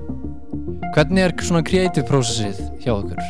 [0.94, 3.20] Hvernig er svona creative processið hjá okkur?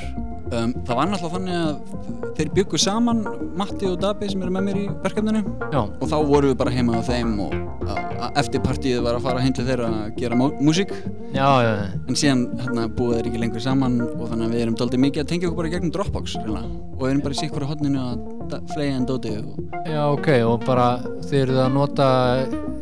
[0.52, 3.22] um, Það var náttúrulega þannig að þeir byggu saman
[3.56, 5.40] Matti og Dabi sem eru með mér í verkefninu
[5.72, 7.54] Já, og þá vorum við bara heima á þeim og
[7.88, 10.92] a- eftir partíið var að fara heim til þeirra að gera mú- músík
[11.36, 15.24] en síðan hérna, búið þeir ekki lengur saman og þannig að við erum doldið mikið
[15.24, 16.62] að tengja okkur bara gegnum Dropbox reyna.
[16.96, 20.64] og erum bara í sikkur á hotninu að fleia en dóti og já ok, og
[20.64, 20.86] bara
[21.26, 22.08] þið eruð að nota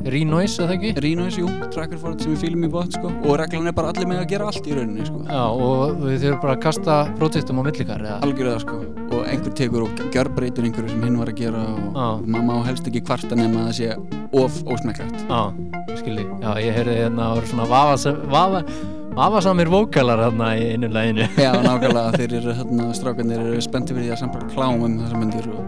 [0.04, 0.90] Renoise, eða ekki?
[1.00, 3.12] Renoise, jú, tracker format sem við fýlum í bótt sko.
[3.24, 5.22] og reglan er bara allir með að gera allt í rauninni sko.
[5.24, 8.18] Já, og þið eruð bara að kasta projektum á millikar, eða?
[8.26, 8.82] algjörða sko
[9.14, 12.66] og einhver tekur og gjörbreytir einhverju sem hinn var að gera og, og mamma á
[12.68, 13.88] helst ekki kvarta nema að það sé
[14.40, 15.40] of ósmekklegt Já,
[16.00, 18.64] skilji Já, ég heyrði hérna að voru svona vafasam, vafa,
[19.14, 24.10] vafasamir vókalar hérna í einu læginu Já, nákvæmlega, þeir eru hérna, strákanir eru spennti fyrir
[24.10, 25.63] því að samt klám um þessar myndir og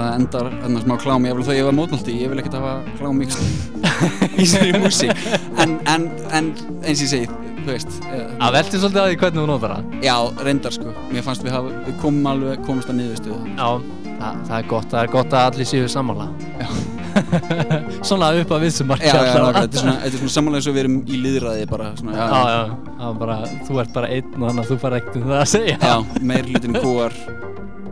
[0.00, 2.74] það endar hérna smá klám, ég vil þó ég var mótnálti ég vil ekkert hafa
[2.98, 5.24] klám í sér músík.
[5.60, 6.50] En, en, en
[6.84, 7.26] eins og ég segi,
[7.60, 9.98] þú veist eh, Það velti svolítið að því hvernig þú notar það.
[10.06, 10.14] Já,
[10.46, 13.42] reyndar sko, mér fannst við hafa við komum alveg, komumst að niðurstöðu.
[13.56, 13.68] Já,
[14.06, 16.30] það, það er gott, það er gott að allir séu sammála.
[16.60, 16.70] Já.
[18.06, 21.88] Svona upp að nákvæmlega, þetta er svona, samanlega eins og við erum í liðræði bara,
[21.98, 24.78] svona, já, Já, já, það er bara, þú ert bara einn og þannig að þú
[24.84, 25.78] fara ekkert um það að segja.
[25.82, 27.16] Já, meir hlutin kúar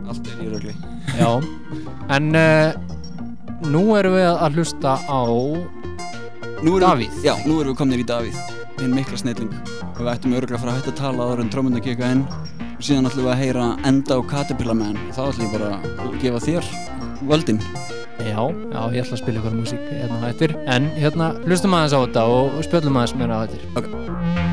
[0.09, 0.73] allt er í rögli
[1.19, 1.29] Já,
[2.15, 2.73] en uh,
[3.69, 5.21] nú erum við að hlusta á
[6.59, 7.19] Davíð.
[7.23, 8.39] Já, nú erum við komnir í Davíð.
[8.79, 9.51] Hinn mikla snilling.
[9.99, 12.25] Við ættum örgulega að fara að hætta að tala áður en trómund að kika inn.
[12.79, 16.43] Og síðan ætlum við að heyra enda á og þá ætlum ég bara að gefa
[16.47, 16.69] þér
[17.31, 17.63] völdin.
[18.19, 20.55] Já, já, ég ætla að spila ykkur músík hérna á eftir.
[20.67, 23.67] En hérna, hlustum aðeins á þetta og spjöllum aðeins meira á eftir.
[23.79, 24.48] Ok.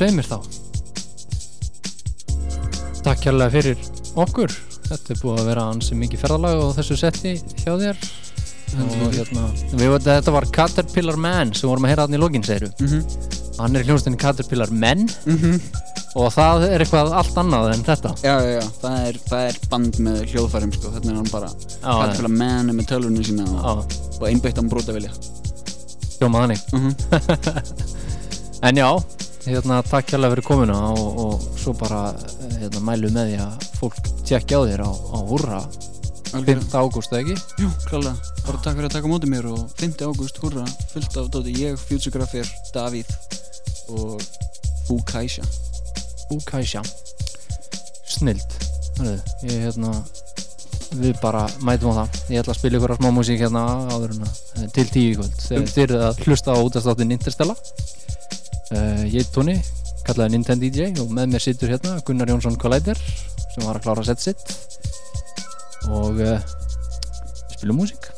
[0.00, 0.40] Já, sveimir þá.
[3.04, 3.78] Takk kærlega fyrir
[4.20, 4.52] okkur.
[4.90, 8.00] Þetta er búið að vera ansi mikið ferðalag á þessu setti hjá þér.
[8.80, 12.68] Og hérna, við þetta var Caterpillar Man sem vorum að heyra hann í lokin segiru
[12.78, 13.00] Mhm.
[13.58, 15.08] hann er í hljónstinni Caterpillar Men.
[15.26, 15.60] Mhm.
[16.14, 18.14] og það er eitthvað allt annað en þetta.
[18.22, 21.48] Já, já, já, það er, það er band með hljóðfærum sko, þannig er hann bara
[21.48, 23.84] Já, Caterpillar Man er með tölvunum sína og,
[24.20, 25.10] og einbeitt án brotavilja
[26.20, 26.60] hljóma þannig.
[26.72, 26.94] Mhm.
[28.62, 29.02] En já,
[29.46, 32.10] hérna, takk kærlega fyrir komuna og, og svo bara
[32.58, 35.62] hérna, mælu með því að fólk tjekkja á þér á, á húrra.
[36.30, 36.68] 5.
[36.78, 37.64] ágúst, eða ekki?
[37.64, 38.12] Jú, klálega,
[38.44, 39.96] bara takk fyrir að taka á móti mér og 5.
[40.06, 41.56] ágúst, hurra, fullt af dóti.
[41.58, 43.10] Ég, Futuregrapher, Davíð
[43.96, 44.22] og
[44.86, 45.42] Fukaisha
[46.30, 46.82] Úkæsja
[48.10, 48.56] Snild.
[49.00, 49.16] Hörðu,
[49.48, 49.92] ég hérna
[51.00, 52.18] við bara mætum á það.
[52.30, 55.36] Ég ætla að spila ykkur á smá músík hérna áður en til tíu í kvöld.
[55.42, 57.56] Þegar þið eru að hlusta á útastáttin Interstella
[58.76, 59.56] uh, ég er Tóni
[60.06, 64.06] kallaði Nintendo DJ og með mér situr hérna Gunnar Jónsson Collider sem var að klára
[64.06, 64.54] sett sitt.
[65.90, 66.38] Og uh,
[67.56, 68.10] spilum músík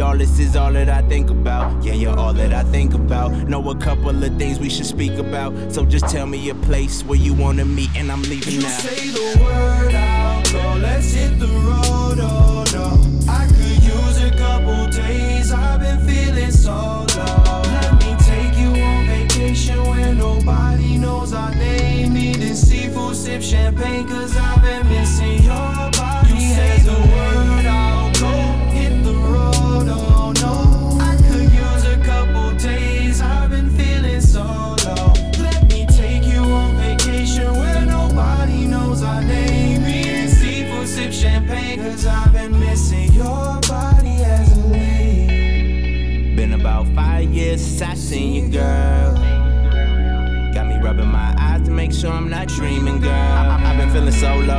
[0.00, 1.82] all this is all that I think about.
[1.84, 3.32] Yeah, you're all that I think about.
[3.48, 5.52] Know a couple of things we should speak about.
[5.72, 8.68] So just tell me a place where you wanna meet, and I'm leaving You now.
[8.68, 13.30] say the word out, girl, let's hit the road, oh no.
[13.30, 16.72] I could use a couple days, I've been feeling so
[17.16, 17.62] low.
[17.62, 22.16] Let me take you on vacation where nobody knows our name.
[22.16, 24.06] Eating seafood, sip champagne,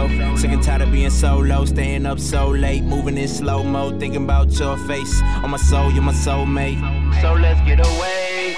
[0.07, 3.97] low, sick and tired of being solo, staying up so late, moving in slow mo,
[3.99, 5.21] thinking about your face.
[5.43, 6.79] On my soul, you're my soulmate.
[7.21, 8.55] So let's get away.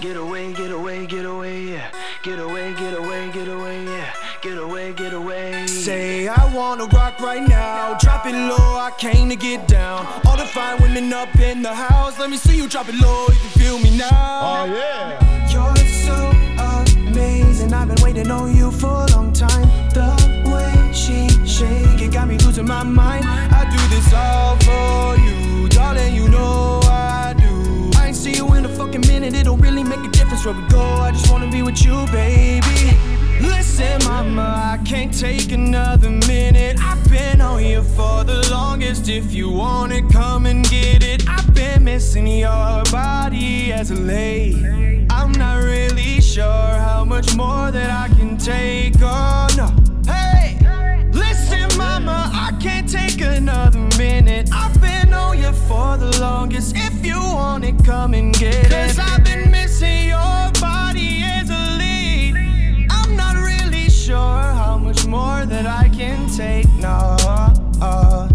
[0.00, 1.90] Get away, get away, get away, yeah.
[2.22, 4.12] Get away, get away, get away, yeah.
[4.42, 5.66] Get away, get away.
[5.66, 7.98] Say I wanna rock right now.
[7.98, 10.06] Drop it low, I came to get down.
[10.24, 12.16] All the fine women up in the house.
[12.18, 14.40] Let me see you drop it low, you can feel me now.
[14.42, 15.50] Oh yeah.
[15.50, 15.77] You're so
[17.18, 17.72] amazing.
[17.72, 19.66] I've been waiting on you for a long time.
[19.90, 20.08] The
[20.50, 23.24] way she shake it got me losing my mind.
[23.26, 26.14] I do this all for you, darling.
[26.14, 27.98] You know I do.
[27.98, 29.34] I ain't see you in a fucking minute.
[29.34, 30.82] It don't really make a difference where we go.
[30.82, 33.17] I just wanna be with you, baby.
[33.40, 36.76] Listen, mama, I can't take another minute.
[36.80, 39.08] I've been on here for the longest.
[39.08, 41.28] If you want it, come and get it.
[41.28, 44.56] I've been missing your body as of late.
[45.10, 48.94] I'm not really sure how much more that I can take.
[49.00, 49.68] Oh no,
[50.10, 50.58] hey,
[51.12, 54.48] listen, mama, I can't take another minute.
[54.52, 56.74] I've been on you for the longest.
[56.76, 58.70] If you want it, come and get it.
[58.70, 61.47] Cause I've been missing your body as
[65.08, 66.68] more that I can take.
[66.74, 67.16] No.
[67.80, 68.27] Uh,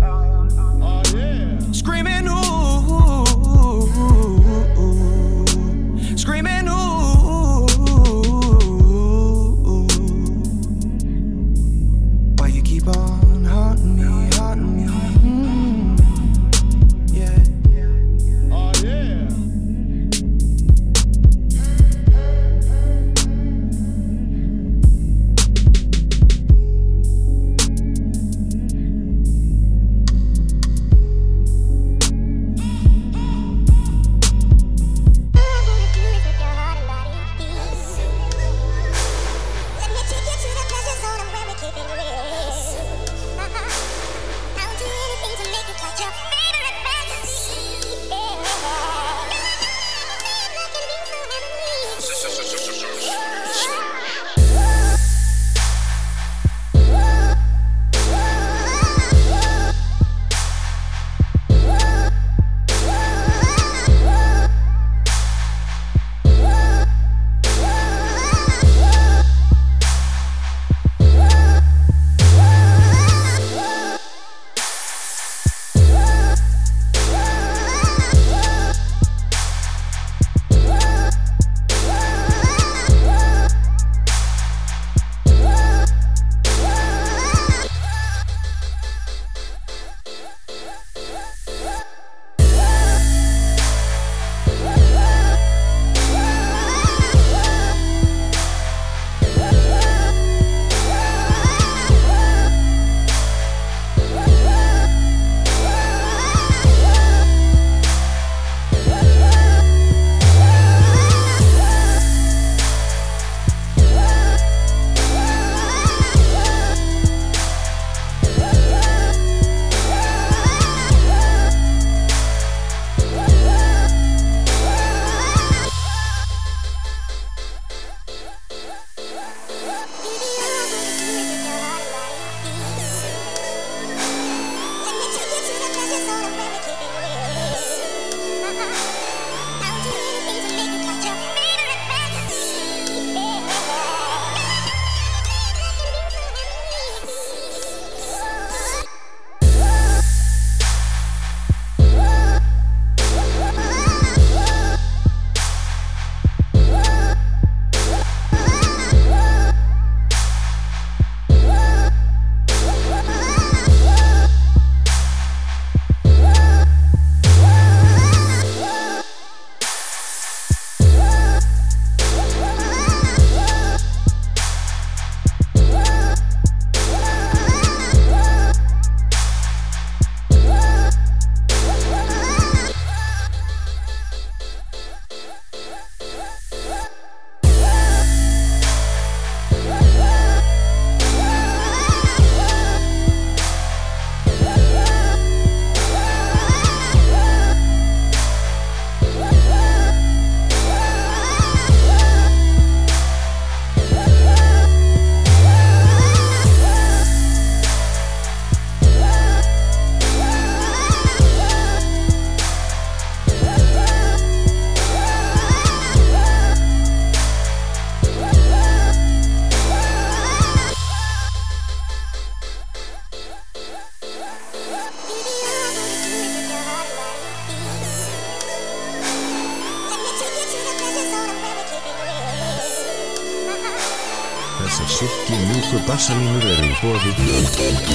[235.94, 236.42] Pásame
[236.82, 237.93] for the...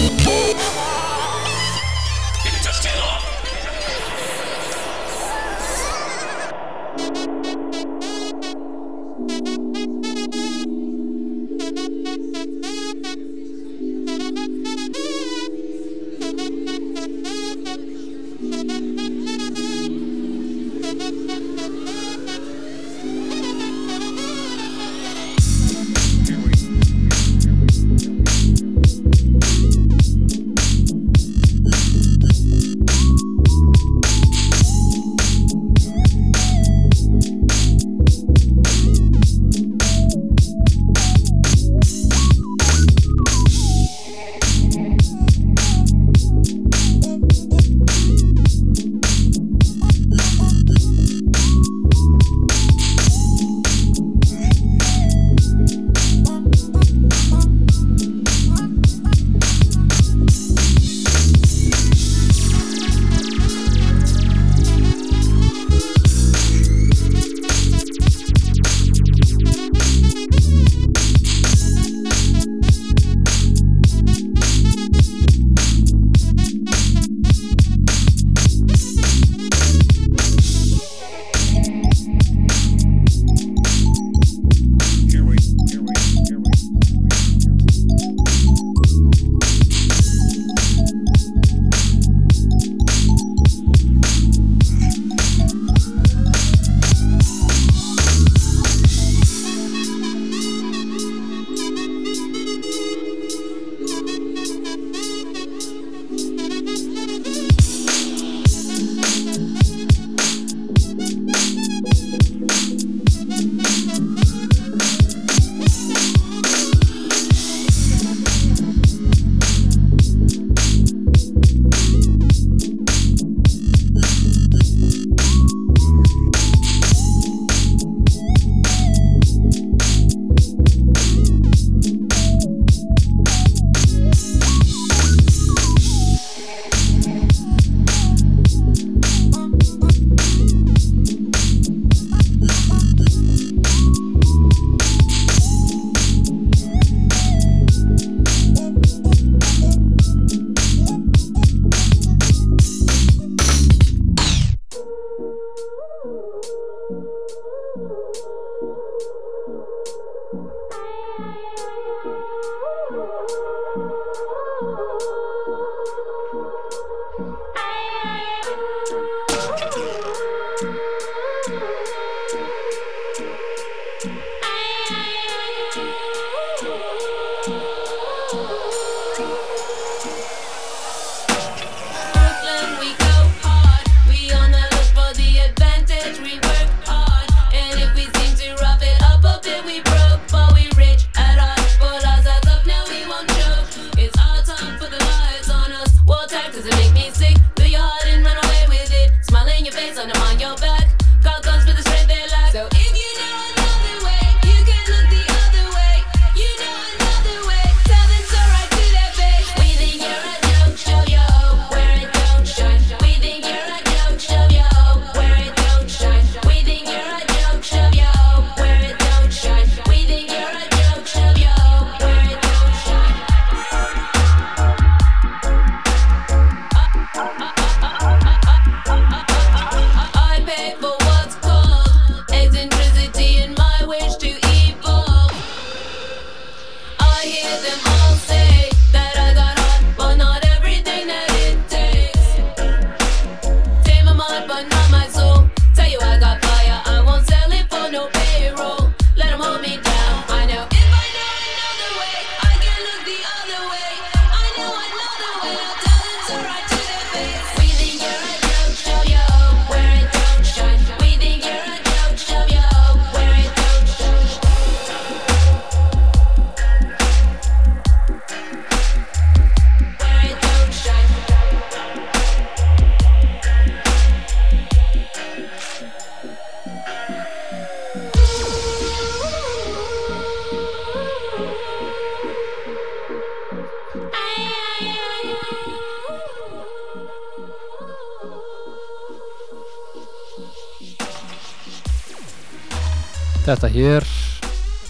[293.58, 294.04] Þetta hér,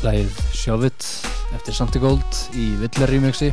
[0.05, 1.05] lagið Sjóvitt
[1.57, 3.47] eftir Santigold í Villar remixi.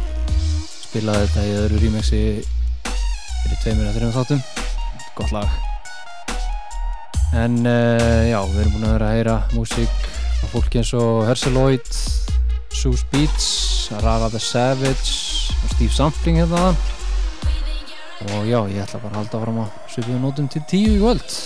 [0.67, 4.41] Spilaði þetta í öðru remixi fyrir tveimur eða þreim þáttum.
[5.15, 5.55] Gott lag.
[7.45, 10.05] En uh, já, við erum búin að vera að heyra músík
[10.35, 11.95] af fólki eins og Herseloid
[12.75, 13.49] Sue Beats,
[14.03, 15.15] Rara the Savage
[15.61, 16.73] og Steve Sampling hérna
[18.25, 21.44] og já, ég ætla bara að halda fram á svipuðu nótum til tíu í kvöld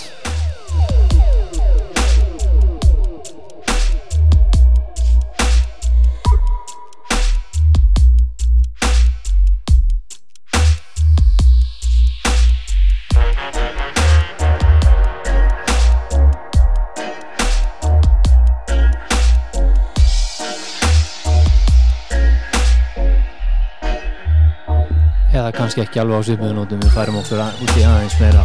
[25.79, 26.81] kannski ekki alveg á svipuðu nótum.
[26.83, 28.43] Við færum okkur út í aðeins meira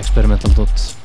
[0.00, 0.99] experimental dot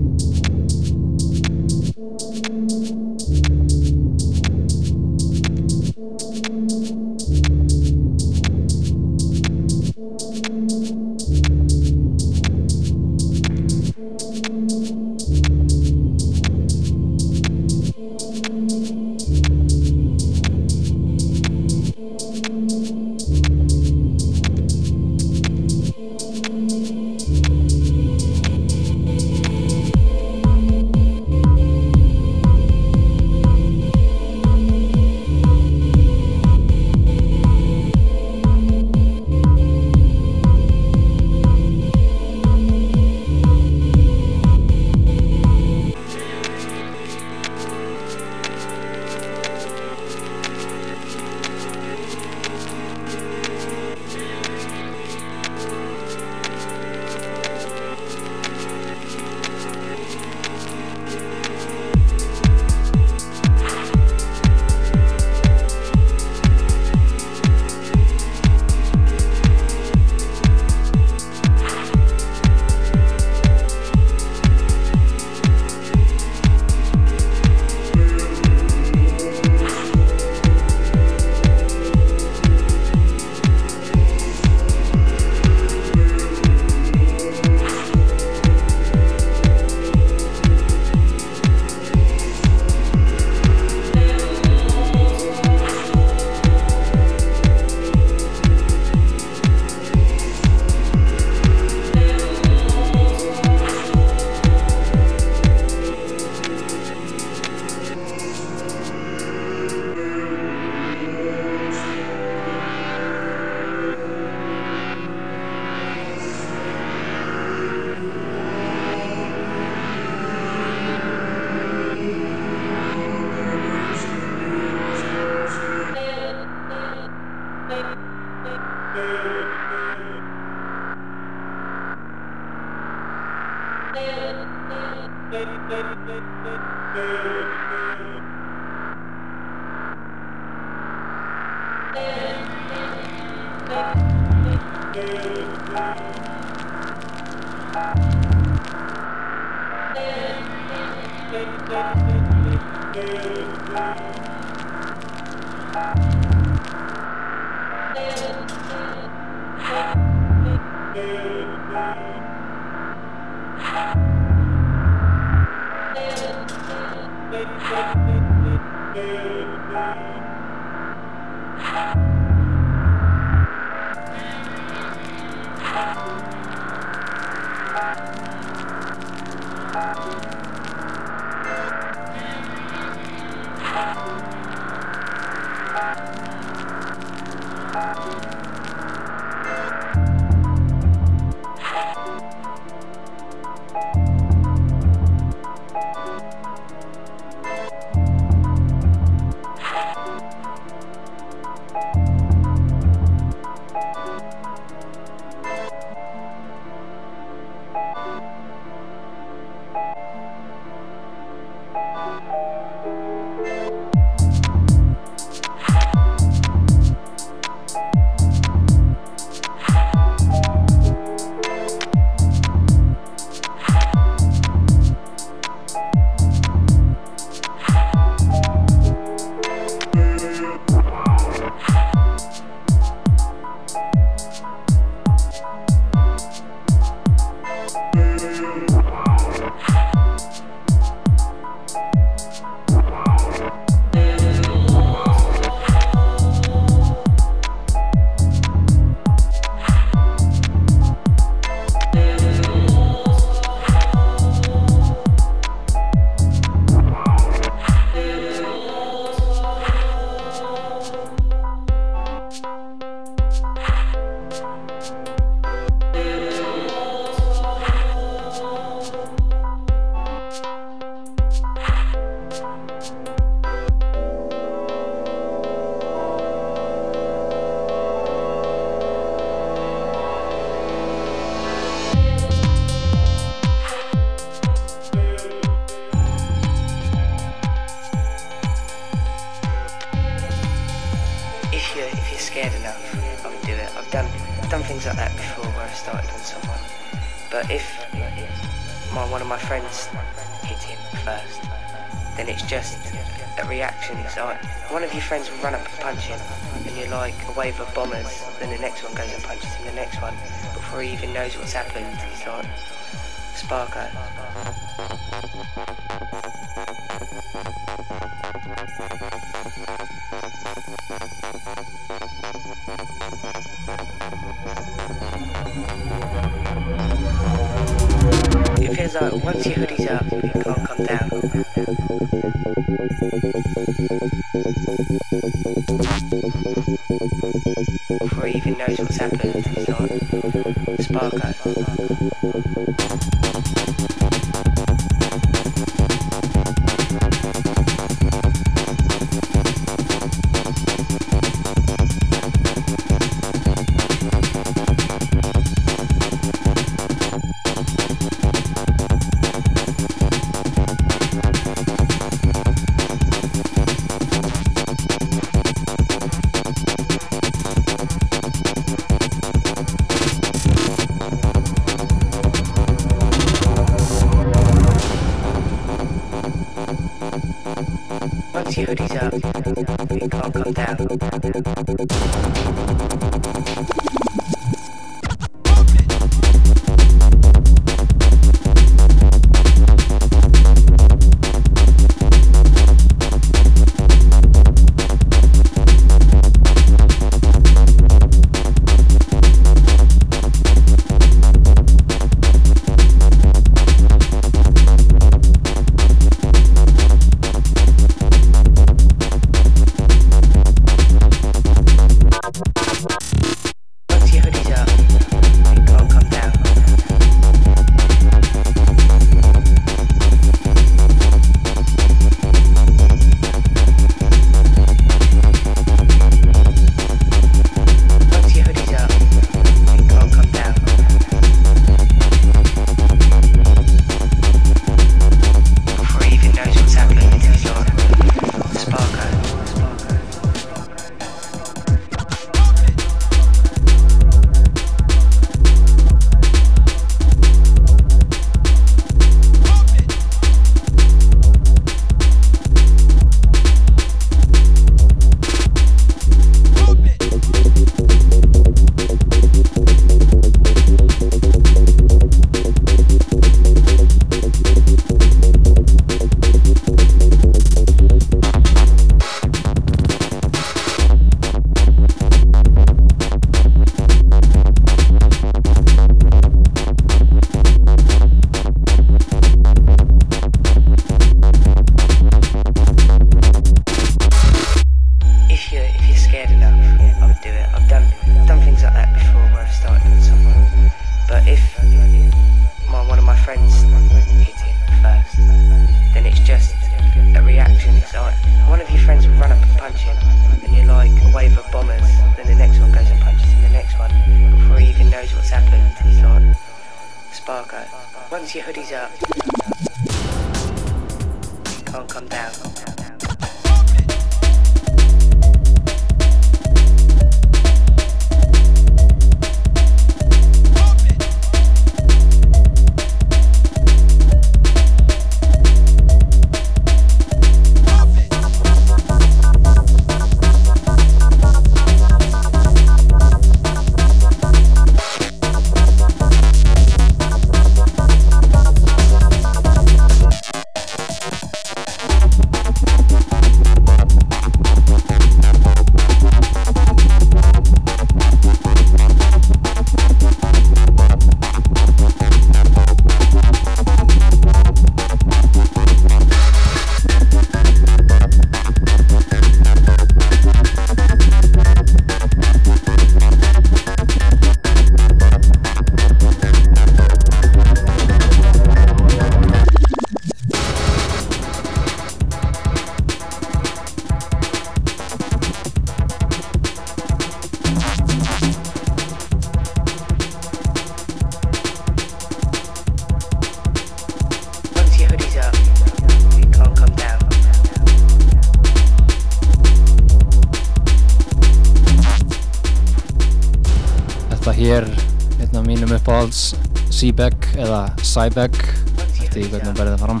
[597.94, 600.00] Cybag eftir því hvernig hún verði það fram.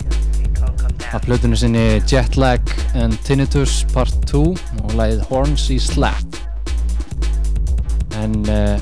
[1.14, 4.40] Af plötunni sinni Jetlag and Tinnitus Part 2
[4.82, 6.40] og lagið Hornsey Slap
[8.18, 8.74] en uh,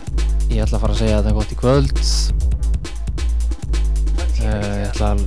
[0.49, 1.93] ég ætla að fara að segja að það er gott í kvöld.
[4.41, 5.21] Uh, ég ætla að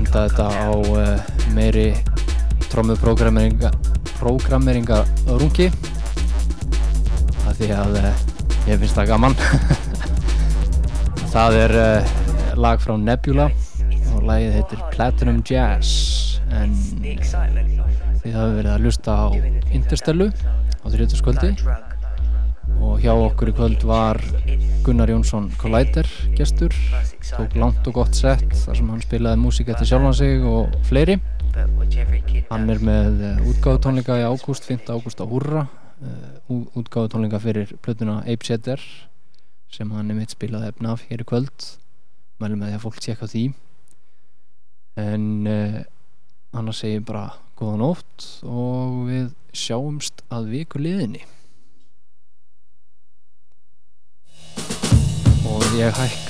[0.00, 1.86] enda þetta á uh, meiri
[2.72, 3.70] trómmuprogrammeringa
[4.16, 5.68] programmeringa rungi
[7.46, 8.00] af því að
[8.66, 9.38] ég finnst það gaman.
[11.32, 11.72] Það er
[12.56, 13.48] lag frá Nebula
[14.12, 16.40] og lagið heitir Platinum Jazz.
[16.52, 16.74] En
[18.22, 19.26] þið hafi verið að lusta á
[19.72, 20.28] Interstellu
[20.82, 21.52] á þrjóðarskvöldi
[22.82, 24.18] og hjá okkur í kvöld var
[24.84, 26.74] Gunnar Jónsson Collider gestur.
[27.32, 31.20] Tók langt og gott sett þar sem hann spilaði músík eftir sjálfan sig og fleiri.
[32.50, 33.22] Hann er með
[33.52, 34.90] útgáðutónleika í ágúst 5.
[34.92, 35.68] ágúst á Húrra.
[36.50, 38.82] Útgáðutónleika fyrir plötuna Ape Shatter
[39.72, 41.70] sem hann er mitt spilaði efna af hér í kvöld
[42.40, 43.44] mælum með því að fólk tjekka því.
[45.02, 45.78] En uh,
[46.56, 47.28] annars segir bara
[47.58, 51.24] góða nótt og við sjáumst að viku liðinni.
[55.52, 56.21] Og ég hækka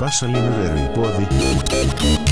[0.00, 2.29] Pásale un